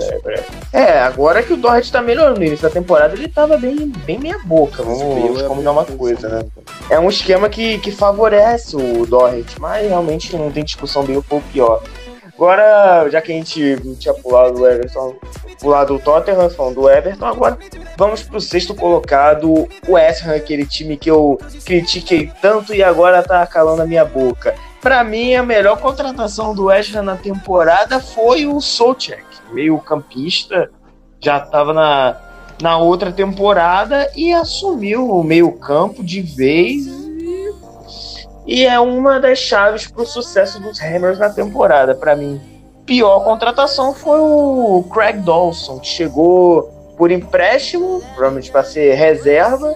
[0.72, 3.92] É, é, agora que o Dorrit tá melhorando no início da temporada, ele tava bem,
[4.04, 6.44] bem meia boca, vamos, é combinar uma coisa, né?
[6.90, 11.22] É um esquema que, que favorece o Dorrit, mas realmente não tem discussão bem um
[11.22, 11.82] pouco pior.
[12.36, 15.16] Agora, já que a gente tinha pulado do Everton,
[15.58, 17.58] pulado do Tottenham, falando do Everton, agora
[17.96, 23.22] vamos pro sexto colocado, o West Ham, aquele time que eu critiquei tanto e agora
[23.22, 24.54] tá calando a minha boca.
[24.80, 30.70] Para mim, a melhor contratação do West Ham na temporada foi o Solchek, meio campista,
[31.20, 32.16] já estava na,
[32.60, 36.86] na outra temporada e assumiu o meio campo de vez
[38.46, 41.94] e é uma das chaves para o sucesso dos Hammers na temporada.
[41.96, 42.40] Para mim,
[42.86, 46.62] pior contratação foi o Craig Dawson, que chegou
[46.96, 49.74] por empréstimo, provavelmente para ser reserva,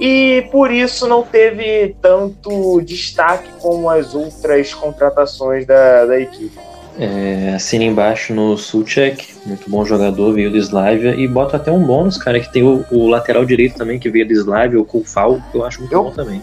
[0.00, 6.58] e por isso não teve tanto destaque como as outras contratações da, da equipe.
[6.98, 11.82] É, assina embaixo no Sulchek, muito bom jogador, veio do Slavia, e bota até um
[11.82, 15.40] bônus, cara, que tem o, o lateral direito também, que veio do Slavia, o Kulfal,
[15.50, 16.02] que eu acho muito eu...
[16.02, 16.42] bom também.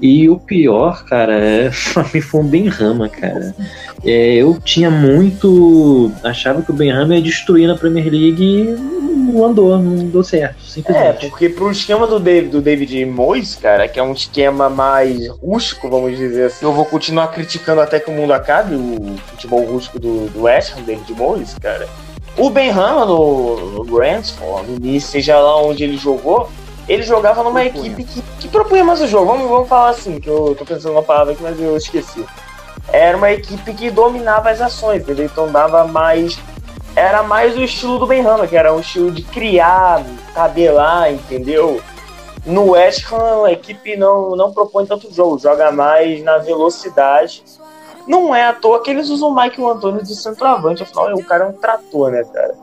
[0.00, 1.70] E o pior, cara, é,
[2.14, 3.54] mim foi um Benrama, cara.
[4.04, 6.10] É, eu tinha muito.
[6.24, 10.56] achava que o Benrama ia destruir na Premier League e não andou, não deu certo.
[10.86, 15.28] É, porque pro esquema do David, do David Moyes, cara, que é um esquema mais
[15.28, 19.64] rústico, vamos dizer assim, eu vou continuar criticando até que o mundo acabe, o futebol
[19.64, 21.88] rústico do, do West Ham, David Moyes, cara.
[22.36, 26.50] O Benham no, no Brentford, no início, seja lá onde ele jogou,
[26.88, 29.26] ele jogava numa equipe que, que propunha mais o jogo.
[29.26, 32.24] Vamos, vamos falar assim, que eu tô pensando uma palavra aqui, mas eu esqueci.
[32.88, 35.26] Era uma equipe que dominava as ações, entendeu?
[35.26, 36.38] Então dava mais
[36.94, 41.80] era mais o estilo do Benhama, que era um estilo de criar, tabelar, entendeu?
[42.44, 47.44] No West Ham, a equipe não, não propõe tanto jogo, joga mais na velocidade
[48.06, 51.44] Não é à toa que eles usam o Mike Antônio de centroavante, afinal o cara
[51.44, 52.54] é um trator, né, cara?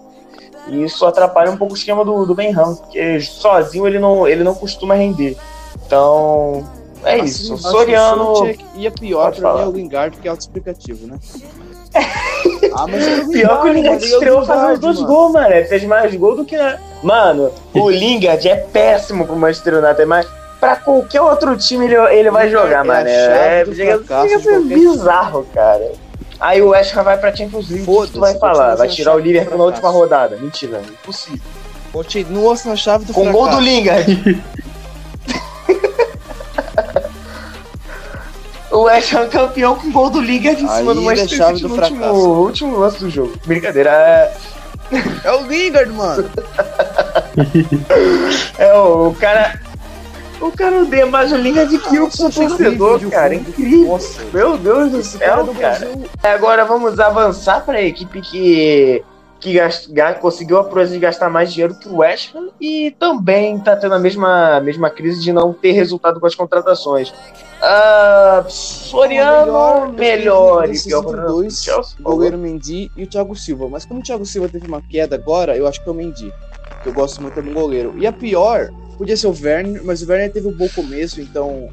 [0.68, 4.44] E isso atrapalha um pouco o esquema do, do Benham, porque sozinho ele não, ele
[4.44, 5.38] não costuma render.
[5.86, 6.68] Então,
[7.04, 7.58] é assim, isso.
[7.58, 8.34] Soriano.
[8.76, 11.18] E a pior pra mim é o Lingard, que é autoexplicativo, né?
[12.84, 15.54] ah, mas é Pior que o Lingard estreou fazendo dois gols, mano.
[15.54, 16.58] Ele fez mais gol do que.
[17.04, 20.28] Mano, o Lingard é péssimo pro Manchester United, mas
[20.60, 23.08] pra qualquer outro time ele, ele vai jogar, é mano.
[23.08, 23.66] É,
[24.40, 25.92] ser bizarro, cara.
[26.40, 28.76] Aí o West Ham vai pra Champions League, que tu vai falar?
[28.76, 30.38] Vai tirar o Liverpool na última rodada.
[30.38, 31.40] Mentira, impossível.
[31.92, 33.46] Continua na chave do Com fracasso.
[33.46, 34.44] gol do Lingard.
[38.80, 42.14] o West Ham campeão com gol do Lingard em cima do Manchester City no último,
[42.14, 43.34] último lance do jogo.
[43.46, 44.34] Brincadeira, é...
[45.24, 46.30] É o Lingard, mano.
[48.58, 49.60] é, o, o cara...
[50.42, 53.36] O cara odeia mais o Lingard que o seu torcedor, cara.
[53.36, 53.90] Incrível.
[53.90, 55.92] Nossa, Meu Deus do céu, cara.
[56.24, 59.04] Agora vamos avançar para a equipe que
[59.40, 59.58] que
[60.20, 63.96] conseguiu a proeza de gastar mais dinheiro que o West Ham e também está tendo
[63.96, 67.10] a mesma, mesma crise de não ter resultado com as contratações.
[67.10, 70.70] Uh, Soriano, melhor.
[70.70, 71.68] E dois,
[72.00, 73.70] o goleiro Mendy e o Thiago Silva.
[73.70, 76.34] Mas como o Thiago Silva teve uma queda agora, eu acho que é o Mendy.
[76.84, 77.94] Que eu gosto muito do goleiro.
[77.98, 81.70] E a pior, podia ser o Werner, mas o Werner teve um bom começo, então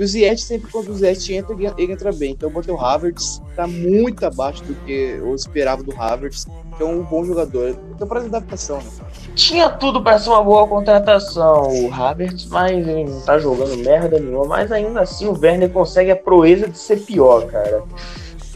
[0.00, 2.32] e o Ziyech, sempre quando o Ziyech entra, ele entra bem.
[2.32, 6.46] Então eu botei o Havertz, tá muito abaixo do que eu esperava do Havertz,
[6.80, 7.76] é um bom jogador.
[7.94, 8.90] Então para adaptação, né?
[9.34, 14.18] Tinha tudo para ser uma boa contratação, o Havertz, mas ele não tá jogando merda
[14.18, 14.46] nenhuma.
[14.46, 17.82] Mas ainda assim o Werner consegue a proeza de ser pior, cara.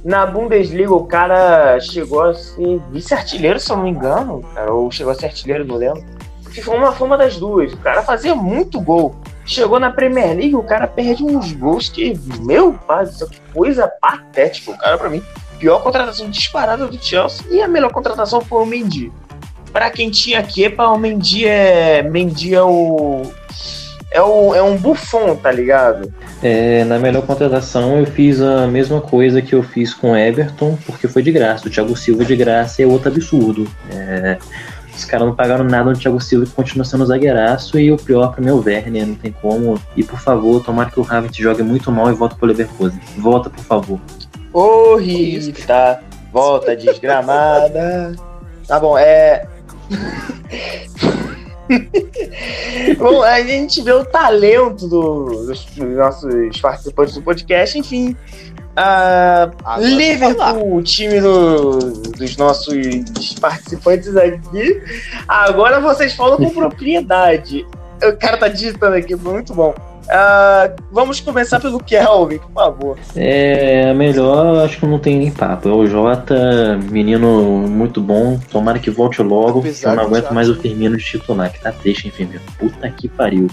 [0.02, 4.90] Na Bundesliga o cara chegou a ser vice-artilheiro, se eu não me engano, cara, ou
[4.90, 6.02] chegou a ser artilheiro, não lembro.
[6.62, 7.74] Foi uma, foi uma das duas.
[7.74, 9.14] O cara fazia muito gol.
[9.46, 14.70] Chegou na Premier League, o cara perde uns gols que, meu pai, que coisa patética.
[14.70, 15.22] O cara, para mim,
[15.58, 19.12] pior contratação disparada do Chelsea e a melhor contratação foi o Mendy.
[19.72, 22.02] Para quem tinha Kepa, o Mendy é.
[22.02, 23.22] Mendy é o.
[24.10, 26.14] É, o, é um bufão, tá ligado?
[26.40, 31.08] É, na melhor contratação eu fiz a mesma coisa que eu fiz com Everton, porque
[31.08, 31.66] foi de graça.
[31.66, 33.66] O Thiago Silva de graça é outro absurdo.
[33.90, 34.38] É,
[34.96, 38.32] os caras não pagaram nada no Thiago Silva, que continua sendo zagueiraço, e o pior
[38.32, 39.80] pra mim é o Werner, não tem como.
[39.96, 43.00] E por favor, tomara que o Havertz jogue muito mal e volta pro Leverkusen.
[43.18, 44.00] Volta, por favor.
[44.52, 46.00] Ô, Rita,
[46.32, 48.14] volta desgramada.
[48.66, 49.46] tá bom, é.
[52.98, 58.14] Bom, a gente vê o talento do, dos, dos, nossos participantes do podcast, enfim.
[58.76, 64.82] Uh, Liverpool, o time do, dos nossos participantes aqui.
[65.28, 67.64] Agora vocês falam com propriedade.
[68.02, 69.74] O cara tá digitando aqui, foi muito bom.
[70.04, 72.98] Uh, vamos começar pelo Kelvin, por favor.
[73.16, 75.68] É, melhor, acho que não tem nem papo.
[75.68, 78.38] É o Jota, menino muito bom.
[78.50, 79.60] Tomara que volte logo.
[79.60, 83.08] Apesar eu não aguento mais o Firmino de titular, que tá triste, enfim, puta que
[83.08, 83.48] pariu.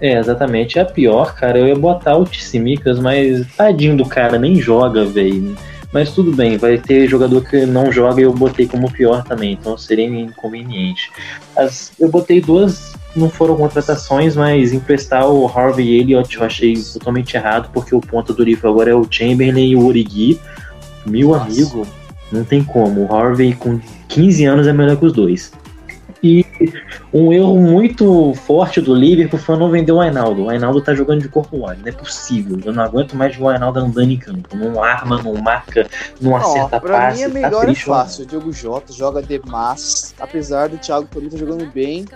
[0.00, 0.78] É, exatamente.
[0.78, 1.58] É a pior, cara.
[1.58, 5.56] Eu ia botar o Tissimicas, mas tadinho do cara, nem joga, velho.
[5.92, 9.52] Mas tudo bem, vai ter jogador que não joga e eu botei como pior também,
[9.52, 11.10] então seria inconveniente.
[11.56, 17.34] As, eu botei duas, não foram contratações, mas emprestar o Harvey Elliott eu achei totalmente
[17.34, 20.38] errado, porque o ponto do livro agora é o Chamberlain e o Origi.
[21.06, 21.44] Meu Nossa.
[21.46, 21.86] amigo,
[22.30, 23.06] não tem como.
[23.06, 25.52] O Harvey com 15 anos é melhor que os dois.
[26.22, 26.44] E
[27.12, 30.44] um erro muito forte do Liverpool foi não vender o Ainaldo.
[30.44, 32.58] O Ainaldo tá jogando de corpo mole, não é possível.
[32.64, 34.56] Eu não aguento mais ver o Ainaldo andando em campo.
[34.56, 35.88] Não arma, não marca,
[36.20, 37.06] não, não acerta pra passe.
[37.06, 38.24] Pra mim é tá melhor tá triste, é fácil.
[38.24, 42.06] O Diogo Jota joga demais, apesar do Thiago Torino tá jogando bem.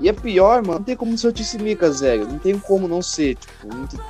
[0.00, 2.18] E é pior, mano, não tem como ser o Tissimica, Zé.
[2.18, 3.36] Não tem como não ser.
[3.36, 3.68] Tipo,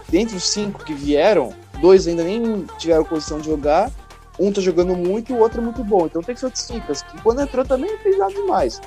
[0.08, 3.90] dentre os cinco que vieram, dois ainda nem tiveram condição de jogar.
[4.40, 6.06] Um tá jogando muito e o outro é muito bom.
[6.06, 8.80] Então tem que ser o Tissimica, que quando entrou também não fez nada demais.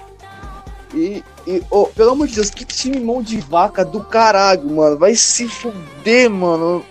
[0.94, 4.98] E, e oh, pelo amor de Deus, que time mão de vaca do caralho, mano.
[4.98, 6.86] Vai se fuder, mano.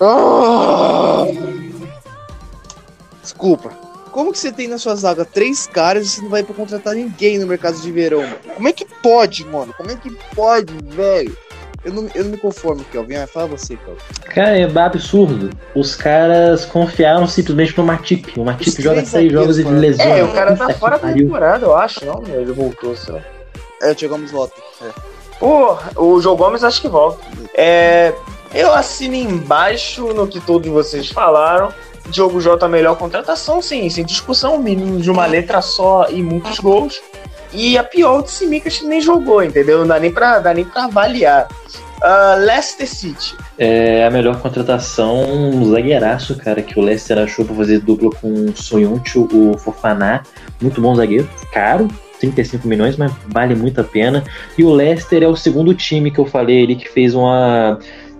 [0.00, 1.26] Ah!
[3.22, 3.70] Desculpa.
[4.12, 6.94] Como que você tem na sua zaga três caras e você não vai pra contratar
[6.94, 8.22] ninguém no mercado de verão?
[8.22, 8.36] Mano?
[8.54, 9.74] Como é que pode, mano?
[9.76, 11.36] Como é que pode, velho?
[11.86, 13.14] Eu não, eu não me conformo, Kelvin.
[13.14, 14.00] Vai, fala você, Kelvin.
[14.34, 15.50] Cara, é absurdo.
[15.72, 18.36] Os caras confiaram simplesmente no Matip.
[18.36, 20.04] O Matip joga seis jogos e de lesão.
[20.04, 22.24] É, o cara tá fora da temporada, eu acho, não?
[22.26, 23.20] Ele voltou, sei lá.
[23.80, 24.60] É, o Joe Gomes volta.
[24.82, 24.90] É.
[25.38, 27.24] Pô, o Joe Gomes acho que volta.
[27.54, 28.12] É,
[28.52, 31.72] eu assino embaixo no que todos vocês falaram.
[32.08, 34.58] Diogo Jota, melhor contratação, sim, sem discussão.
[34.58, 37.00] Mínimo de uma letra só e muitos gols.
[37.56, 39.78] E a pior, o Tsimikas nem jogou, entendeu?
[39.78, 41.48] Não dá nem pra, dá nem pra avaliar.
[41.96, 43.34] Uh, Leicester City.
[43.56, 48.28] É a melhor contratação, um zagueiraço, cara, que o Leicester achou pra fazer dupla com
[48.30, 50.22] o Sonhunchu, o Fofaná.
[50.60, 51.88] Muito bom zagueiro, caro,
[52.20, 54.22] 35 milhões, mas vale muito a pena.
[54.58, 57.78] E o Leicester é o segundo time que eu falei ali que fez uma,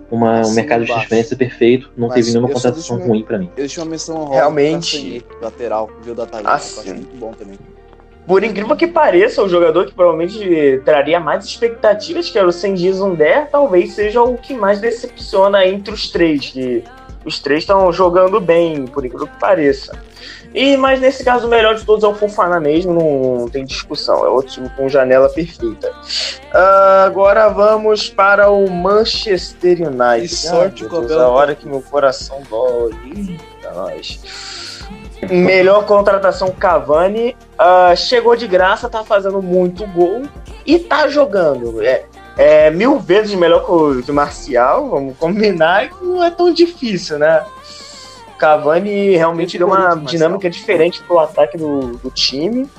[0.09, 1.91] uma, um mercado de transferência perfeito.
[1.95, 3.51] Não Mas teve nenhuma contratação ruim pra mim.
[3.55, 5.23] Eu tinha uma menção honrosa Realmente.
[5.39, 6.49] lateral, viu da Thalita.
[6.49, 6.93] Ah, eu achei sim.
[6.93, 7.59] muito bom também.
[8.27, 12.91] Por incrível que pareça, o jogador que provavelmente traria mais expectativas, que era o Senji
[12.91, 16.83] Zunder, talvez seja o que mais decepciona entre os três, que
[17.23, 19.97] os três estão jogando bem, por incrível que pareça.
[20.53, 24.25] E, mas nesse caso, o melhor de todos é o Fofana mesmo, não, tem discussão,
[24.25, 25.89] é outro time com janela perfeita.
[26.53, 30.27] Ah, agora vamos para o Manchester United.
[30.27, 32.91] Que sorte Ai, com a meu Deus, a hora que meu coração dói.
[33.05, 34.66] Eita, nós.
[35.29, 37.35] Melhor contratação Cavani.
[37.57, 40.23] Ah, chegou de graça, tá fazendo muito gol
[40.65, 41.81] e tá jogando.
[41.81, 42.05] É,
[42.37, 46.51] é mil vezes melhor que o, que o Marcial, vamos combinar, que não é tão
[46.53, 47.43] difícil, né?
[48.37, 50.05] Cavani realmente deu uma Marcial.
[50.05, 52.69] dinâmica diferente pro ataque do, do time.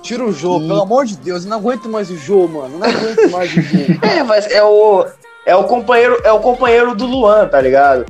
[0.00, 2.78] Tira o jogo, E- pelo amor de Deus, eu não aguento mais o jogo, mano.
[2.78, 3.98] Não aguento mais o jogo.
[4.06, 5.04] É, mas é o.
[5.48, 8.04] É o companheiro, é o companheiro do Luan, tá ligado?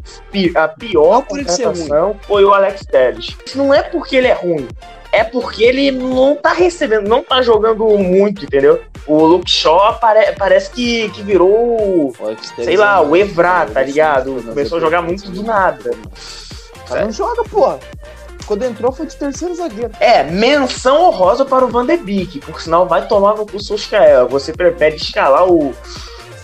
[0.56, 3.36] A pior Não por ele ser contratação foi o Alex Telles.
[3.46, 4.66] Isso não é porque ele é ruim,
[5.12, 8.82] é porque ele não tá recebendo, não tá jogando muito, entendeu?
[9.06, 12.12] O Luke Shaw pare- parece que, que virou,
[12.64, 14.42] sei lá, o Evra, tá ligado?
[14.44, 15.92] Começou a jogar muito do nada.
[16.90, 17.78] Mas não joga, porra.
[18.46, 19.92] Quando entrou foi de terceiro zagueiro.
[20.00, 24.26] É, menção honrosa para o Van de Beek, por sinal vai tomar no cu Solskjaer.
[24.26, 25.72] Você prefere escalar o.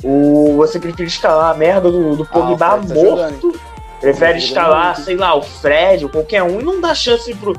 [0.05, 3.59] o você prefere escalar a merda do, do Pogba Ah, tá morto.
[4.01, 7.59] Prefere escalar, sei lá, o Fred ou qualquer um e não dá chance pro.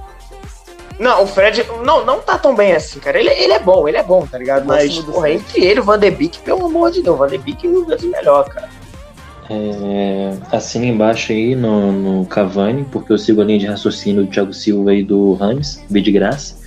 [0.99, 3.19] Não, o Fred não, não tá tão bem assim, cara.
[3.19, 4.65] Ele, ele é bom, ele é bom, tá ligado?
[4.65, 7.27] Mas, porra, entre ele e o Van de Beek, pelo amor de Deus, o Van
[7.27, 8.69] de Beek é mil vezes melhor, cara.
[9.49, 14.31] É, assina embaixo aí no, no Cavani, porque eu sigo a linha de raciocínio do
[14.31, 16.63] Thiago Silva e do Rames, B de graça.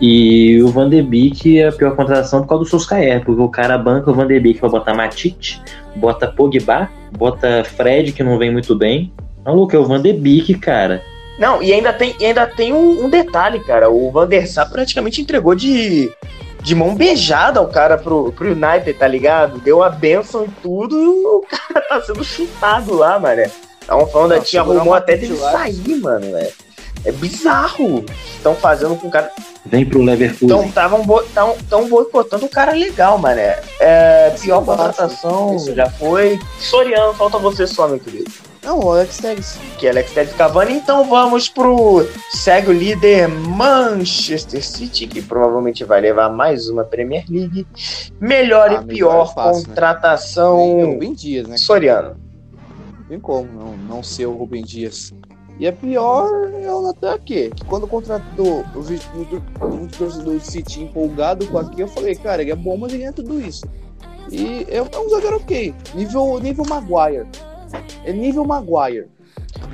[0.00, 3.48] E o Van de Beek é a pior contratação por causa do Solskjaer, porque o
[3.48, 5.60] cara banca o Van de Beek pra botar Matite,
[5.96, 9.12] bota Pogba, bota Fred, que não vem muito bem.
[9.44, 11.02] Maluco, é o Van de Beek, cara.
[11.38, 13.90] Não, e ainda tem, ainda tem um, um detalhe, cara.
[13.90, 16.10] O Van der Sar praticamente entregou de,
[16.62, 19.58] de mão beijada ao cara pro, pro United, tá ligado?
[19.58, 23.42] Deu a benção e tudo e o cara tá sendo chutado lá, mano.
[23.80, 26.36] Estavam falando, Não, a tia segurar arrumou até dele sair, mano.
[26.36, 26.52] É,
[27.04, 28.04] é bizarro.
[28.36, 29.30] Estão fazendo com o cara.
[29.66, 30.46] Vem pro Leverkusen.
[30.46, 33.40] Então estavam bo tão, tão boicotando o cara legal, mano.
[33.80, 35.74] É, pior contratação isso.
[35.74, 36.38] já foi.
[36.60, 38.30] Soriano, falta você só, meu querido
[38.62, 39.58] Não, o Alex Telles.
[39.78, 40.74] que é Alex Telles Cavani.
[40.74, 47.24] Então vamos pro segue o líder Manchester City, que provavelmente vai levar mais uma Premier
[47.28, 47.66] League.
[48.20, 49.68] Melhor Ah, e melhor pior é fácil, né?
[49.68, 51.56] contratação o Rubem Dias, né?
[51.56, 52.16] Soriano.
[52.98, 55.12] Não tem como não, não ser o Rubem Dias.
[55.58, 60.82] E a pior é o Natan Ake, que quando contratou o muito torcedor do City
[60.82, 63.64] empolgado com aqui, eu falei, cara, ele é bom, mas ele não é tudo isso.
[64.30, 65.74] E é, é um zagueiro ok.
[65.94, 67.26] Nível, nível Maguire.
[68.04, 69.06] É nível Maguire.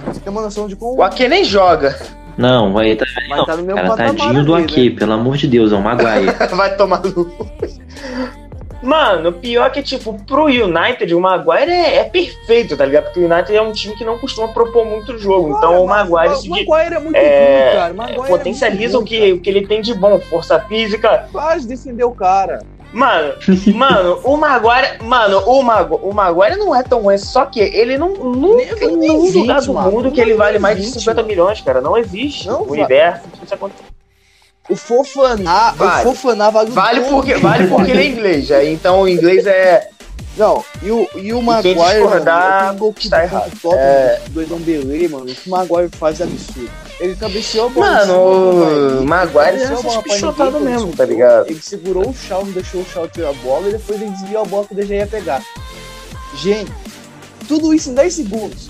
[0.06, 0.98] Você tem uma noção de como.
[0.98, 1.98] O Ake nem joga.
[2.36, 4.96] Não, vai tá, Mas tá no mesmo cara, tadinho do Ake, né?
[4.96, 6.32] pelo amor de Deus, é o Maguire.
[6.54, 7.30] vai tomar no.
[8.80, 13.04] Mano, pior que, tipo, pro United, o Maguire é, é perfeito, tá ligado?
[13.04, 15.56] Porque o United é um time que não costuma propor muito jogo.
[15.56, 17.94] então o Maguire se O Maguire é muito é, bom, cara.
[17.94, 20.20] Maguire é potencializa muito o, que, o que ele tem de bom.
[20.20, 21.28] Força física, cara.
[21.32, 22.60] Faz defender o cara.
[22.92, 23.34] Mano,
[23.74, 25.02] mano, o Maguire.
[25.02, 28.14] Mano, o, Magu, o Maguire não é tão ruim, só que ele não.
[28.14, 29.90] Nunca nem nenhum 20, lugar do mano.
[29.92, 31.28] mundo que ele vale mais de 20, 50 mano.
[31.28, 31.80] milhões, cara.
[31.80, 33.22] Não existe Não va- universo.
[33.38, 33.82] que Isso acontece.
[34.70, 36.08] O Fofaná, Vale.
[36.08, 39.46] o Fofaná vale, o Vale porque, vale porque ele é inglês, aí, então o inglês
[39.46, 39.88] é.
[40.38, 43.50] Não, e o, e o Maguire, discordar, mano, que dá errado.
[43.60, 44.22] Tottenham, É.
[44.34, 46.70] Ndombele, mano, o que o Maguire faz é absurdo.
[47.00, 49.62] Ele cabeceou a bola Mano, o Maguire.
[49.62, 51.48] É pichotado mesmo, ele tá ligado?
[51.48, 54.44] Ele segurou o chão, deixou o chão tirar a bola, e depois ele desviou a
[54.44, 55.42] bola que o DG ia pegar.
[56.36, 56.72] Gente,
[57.48, 58.68] tudo isso em 10 segundos.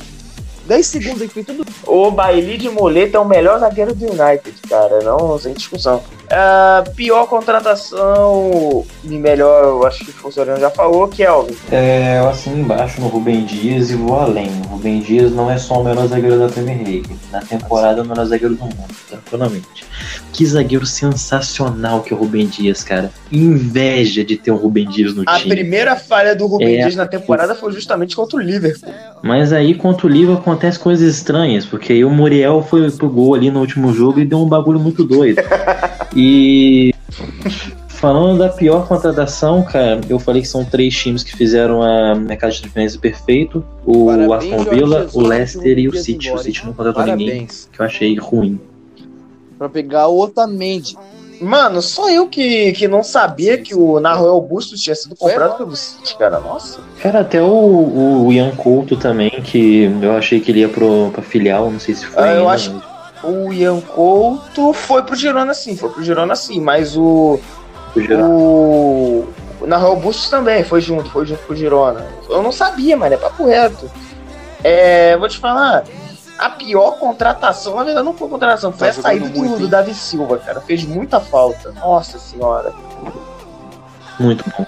[0.67, 1.67] 10 segundos fez tudo.
[1.87, 5.01] O Bailey de Moleta é o melhor zagueiro do United, cara.
[5.03, 6.03] Não, sem discussão.
[6.31, 11.57] Ah, pior contratação e melhor, eu acho que o Funcionário já falou, Kelvin.
[11.73, 14.49] É, eu assino embaixo no Rubem Dias e vou além.
[14.67, 17.17] O Rubem Dias não é só o melhor zagueiro da Premier League.
[17.33, 18.77] Na temporada é o melhor zagueiro do mundo,
[19.09, 19.87] tranquilamente.
[20.33, 23.11] Que zagueiro sensacional que é o Rubem Dias, cara.
[23.33, 25.55] Inveja de ter um Rubem Dias no A time.
[25.55, 26.81] primeira falha do Rubem É.
[26.83, 28.93] Dias na temporada foi justamente contra o Liverpool.
[29.23, 33.35] Mas aí contra o Liverpool acontece coisas estranhas, porque aí o Muriel foi pro gol
[33.35, 35.43] ali no último jogo e deu um bagulho muito doido.
[36.21, 36.93] E
[37.99, 42.53] Falando da pior contratação, cara, eu falei que são três times que fizeram a mercado
[42.53, 46.31] de transferência perfeito: o Parabéns, Aston Villa, Jesus, o Leicester e o City.
[46.31, 46.67] O City hein?
[46.67, 47.69] não contratou ninguém, Parabéns.
[47.73, 48.61] que eu achei ruim.
[49.59, 50.97] Pra pegar o Otamendi.
[51.41, 55.75] Mano, só eu que, que não sabia que o Naruel Bustos tinha sido comprado pelo
[55.75, 56.39] City, cara.
[56.39, 56.79] Nossa.
[57.01, 61.23] Cara, até o, o Ian Couto também, que eu achei que ele ia pro, pra
[61.23, 62.23] filial, não sei se foi.
[62.23, 62.85] Ah, eu ainda, acho- mas
[63.23, 67.39] O Ian Couto foi pro Girona sim, foi pro Girona sim, mas o.
[67.93, 68.21] pro.
[68.25, 69.29] O.
[69.61, 72.07] O Naruel Bustos também foi junto, foi junto com o Girona.
[72.29, 73.91] Eu não sabia, mano, é papo reto.
[74.63, 75.83] É, vou te falar,
[76.39, 79.67] a pior contratação, na verdade não foi contratação, foi Tá a saída do, muito, do?
[79.69, 80.61] Davi Silva, cara.
[80.61, 81.73] Fez muita falta.
[81.73, 82.73] Nossa senhora.
[84.21, 84.65] Muito bom.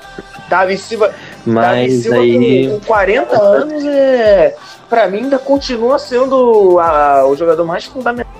[0.48, 2.68] Davi Silva, Davi Mas Silva aí.
[2.68, 4.56] com, com 40 anos, é,
[4.88, 8.32] pra mim ainda continua sendo a- o jogador mais fundamental.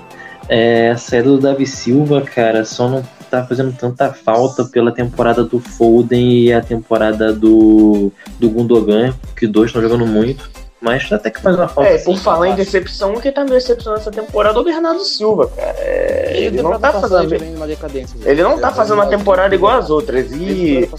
[0.53, 5.45] É, a saída do Davi Silva, cara, só não tá fazendo tanta falta pela temporada
[5.45, 10.50] do Foden e a temporada do, do Gundogan, que dois estão jogando muito.
[10.81, 11.91] Mas até que faz uma falta.
[11.91, 12.23] É, por sim.
[12.23, 15.75] falar em decepção, quem tá me decepcionando essa temporada é o Bernardo Silva, cara.
[15.77, 17.55] É, ele não tá fazendo.
[17.55, 18.17] uma decadência.
[18.25, 20.31] Ele não tá fazendo uma temporada igual as outras.
[20.31, 20.89] E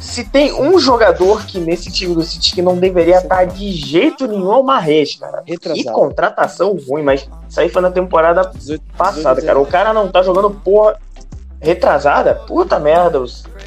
[0.00, 4.28] se tem um jogador que nesse time do City que não deveria estar de jeito
[4.28, 5.42] nenhum é o Marres, cara.
[5.42, 5.92] Que Retrasado.
[5.92, 9.58] contratação ruim, mas isso aí foi na temporada 18, passada, cara.
[9.58, 10.96] O cara não tá jogando porra
[11.60, 12.34] retrasada.
[12.46, 13.24] Puta merda.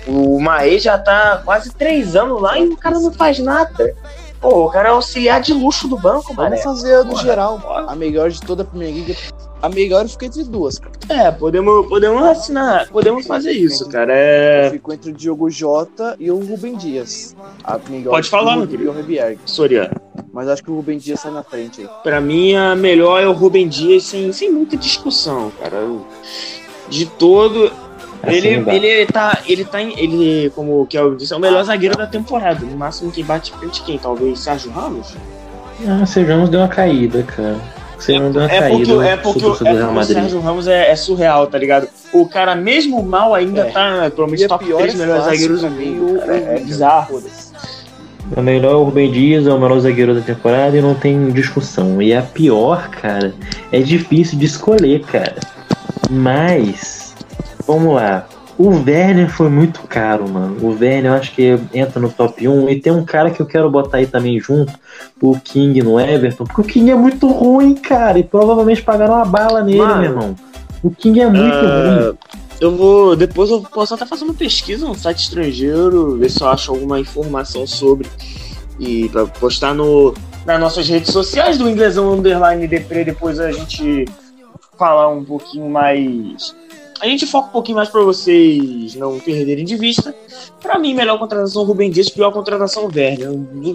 [0.08, 3.94] O Marres já tá quase três anos lá e o cara não faz nada.
[4.42, 6.50] Pô, o cara é auxiliar de luxo do banco, mano.
[6.50, 7.58] Vamos fazer a do Porra, geral.
[7.60, 7.86] bora.
[7.92, 9.18] A melhor de toda a Premier League.
[9.62, 10.94] A melhor fica entre duas, cara.
[11.10, 14.14] É, podemos, podemos assinar, podemos fazer isso, cara.
[14.16, 14.70] É.
[14.70, 17.36] Ficou entre o Diogo Jota e o Rubem Dias.
[17.64, 18.94] A melhor Pode falar, meu querido.
[19.10, 19.38] e.
[19.46, 19.96] Soriano.
[20.32, 21.90] Mas acho que o Rubem Dias sai na frente aí.
[22.04, 25.78] Pra mim, a melhor é o Rubem Dias, sem, sem muita discussão, cara.
[25.78, 26.06] Eu-
[26.88, 27.72] De todo.
[28.28, 29.40] Ele, não ele tá.
[29.46, 29.98] Ele tá em.
[30.00, 32.66] Ele, como o Kel disse, é o melhor zagueiro da temporada.
[32.66, 33.98] No máximo quem bate frente quem?
[33.98, 35.16] Talvez Sérgio Ramos?
[35.88, 37.58] Ah, o Sérgio Ramos deu uma caída, cara.
[37.98, 39.08] O Sérgio Ramos deu uma É porque, caída.
[39.08, 40.04] é porque, sobre é sobre o porque o.
[40.06, 41.88] Sérgio Ramos é, é surreal, tá ligado?
[42.14, 43.72] O cara, mesmo mal, ainda É.
[43.72, 46.22] tá E provavelmente top pior 3 é melhores zagueiros do mundo.
[46.32, 47.08] É, o- bizarro.
[47.16, 47.46] Foda-se.
[48.36, 51.30] O melhor é o Rubem Dias, é o melhor zagueiro da temporada e não tem
[51.30, 52.02] discussão.
[52.02, 53.34] E a pior, cara,
[53.72, 55.36] é difícil de escolher, cara.
[56.10, 57.05] Mas,
[57.68, 58.28] vamos lá.
[58.58, 60.58] O Werner foi muito caro, mano.
[60.62, 62.70] O Werner eu acho que entra no top 1.
[62.70, 64.72] E tem um cara que eu quero botar aí também junto,
[65.22, 66.46] o King no Everton.
[66.46, 68.18] Porque o King é muito ruim, cara.
[68.18, 70.36] E provavelmente pagaram uma bala nele, Mano, meu irmão.
[70.82, 72.18] O King é muito Ah, ruim.
[72.62, 73.16] Eu vou.
[73.16, 76.98] Depois eu posso até fazer uma pesquisa no site estrangeiro, ver se eu acho alguma
[76.98, 78.08] informação sobre.
[78.80, 80.14] E pra postar no,
[80.46, 84.06] nas nossas redes sociais do Inglesão Underline Depre, depois a gente
[84.78, 86.56] falar um pouquinho mais.
[87.00, 90.16] A gente foca um pouquinho mais pra vocês não perderem de vista.
[90.62, 93.32] Pra mim, melhor contratação Rubem Dias, pior contratação Werner.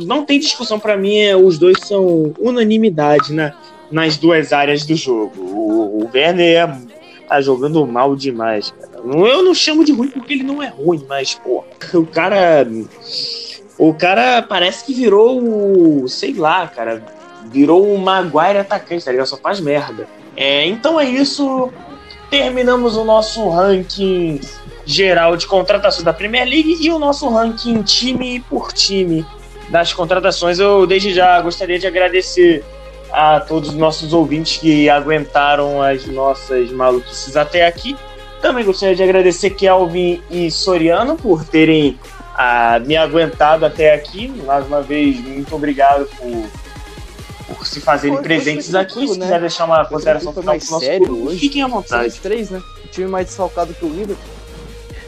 [0.07, 3.55] Não tem discussão pra mim, é, os dois são unanimidade na,
[3.91, 5.33] nas duas áreas do jogo.
[5.39, 6.91] O, o Werner é
[7.31, 9.03] tá jogando mal demais, cara.
[9.05, 11.65] Eu não chamo de ruim porque ele não é ruim, mas, pô,
[11.95, 12.67] o cara.
[13.79, 16.09] O cara parece que virou o.
[16.09, 17.03] sei lá, cara.
[17.47, 19.27] Virou um Maguire atacante, tá ligado?
[19.27, 20.07] Só faz merda.
[20.37, 21.73] É, então é isso.
[22.31, 24.41] Terminamos o nosso ranking
[24.87, 29.27] geral de contratações da Premier League e o nosso ranking time por time
[29.69, 30.59] das contratações.
[30.59, 32.65] Eu, desde já, gostaria de agradecer
[33.13, 37.97] a todos os nossos ouvintes que aguentaram as nossas maluquices até aqui.
[38.41, 41.99] Também gostaria de agradecer Kelvin e Soriano por terem
[42.35, 44.29] ah, me aguentado até aqui.
[44.47, 46.47] Mais uma vez, muito obrigado por,
[47.71, 49.07] se fazerem foi presentes aqui.
[49.07, 49.27] Se né?
[49.27, 51.39] quiser deixar uma consideração final pro nosso mais sério público, hoje.
[51.39, 52.21] fiquem à vontade.
[52.21, 52.61] três, né?
[52.85, 54.41] O time mais desfalcado que o Liverpool.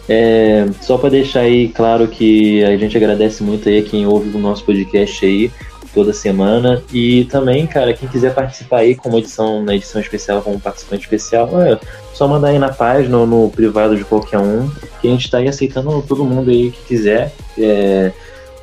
[0.09, 4.37] É, só para deixar aí claro que a gente agradece muito aí a quem ouve
[4.37, 5.51] o nosso podcast aí
[5.95, 10.59] toda semana e também, cara, quem quiser participar aí como edição na edição especial como
[10.59, 11.79] participante especial, é
[12.15, 15.39] só mandar aí na página ou no privado de qualquer um que a gente tá
[15.39, 17.33] aí aceitando todo mundo aí que quiser.
[17.59, 18.13] É,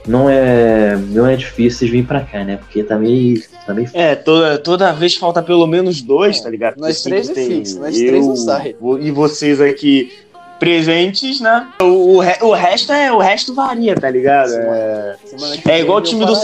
[0.08, 2.58] não é não é difícil vocês virem pra cá, né?
[2.58, 6.50] Porque tá meio tá meio É, toda, toda vez falta pelo menos dois, É, tá
[6.50, 6.78] ligado?
[6.78, 8.76] nós Porque três sempre é fixo, nós três não sai.
[9.02, 10.12] E vocês aqui
[10.60, 11.68] presentes, né?
[11.82, 14.52] O, o, re- o resto é o resto varia, tá ligado?
[14.54, 16.36] É, Semana que é igual o eu time do não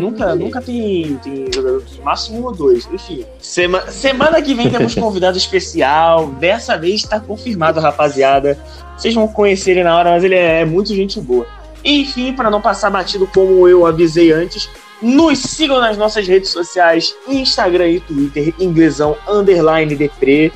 [0.00, 3.24] nunca, nunca tem, tem jogador, máximo um ou dois, enfim.
[3.40, 8.56] Sema, semana que vem temos convidado especial, dessa vez tá confirmado, rapaziada.
[8.96, 11.46] Vocês vão conhecer ele na hora, mas ele é, é muito gente boa.
[11.84, 14.68] Enfim, para não passar batido como eu avisei antes,
[15.00, 20.52] nos sigam nas nossas redes sociais, Instagram e Twitter, inglesão, underline depre.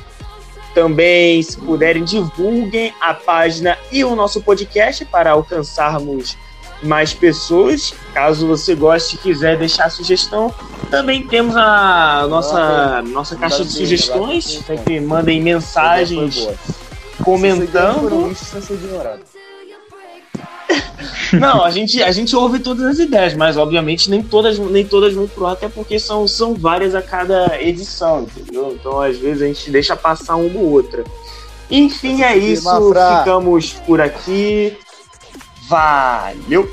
[0.73, 6.35] Também, se puderem, divulguem a página e o nosso podcast para alcançarmos
[6.81, 7.93] mais pessoas.
[8.13, 10.53] Caso você goste e quiser deixar sugestão,
[10.89, 14.63] também temos a nossa, nossa caixa de sugestões.
[14.65, 16.47] Sempre mandem mensagens
[17.23, 18.35] comentando.
[21.33, 25.13] Não, a gente, a gente ouve todas as ideias, mas obviamente nem todas, nem todas
[25.13, 28.77] vão pro ar, até porque são, são várias a cada edição, entendeu?
[28.79, 31.03] Então às vezes a gente deixa passar uma ou outra.
[31.71, 32.69] Enfim, é isso.
[33.19, 34.77] Ficamos por aqui.
[35.67, 36.69] Valeu!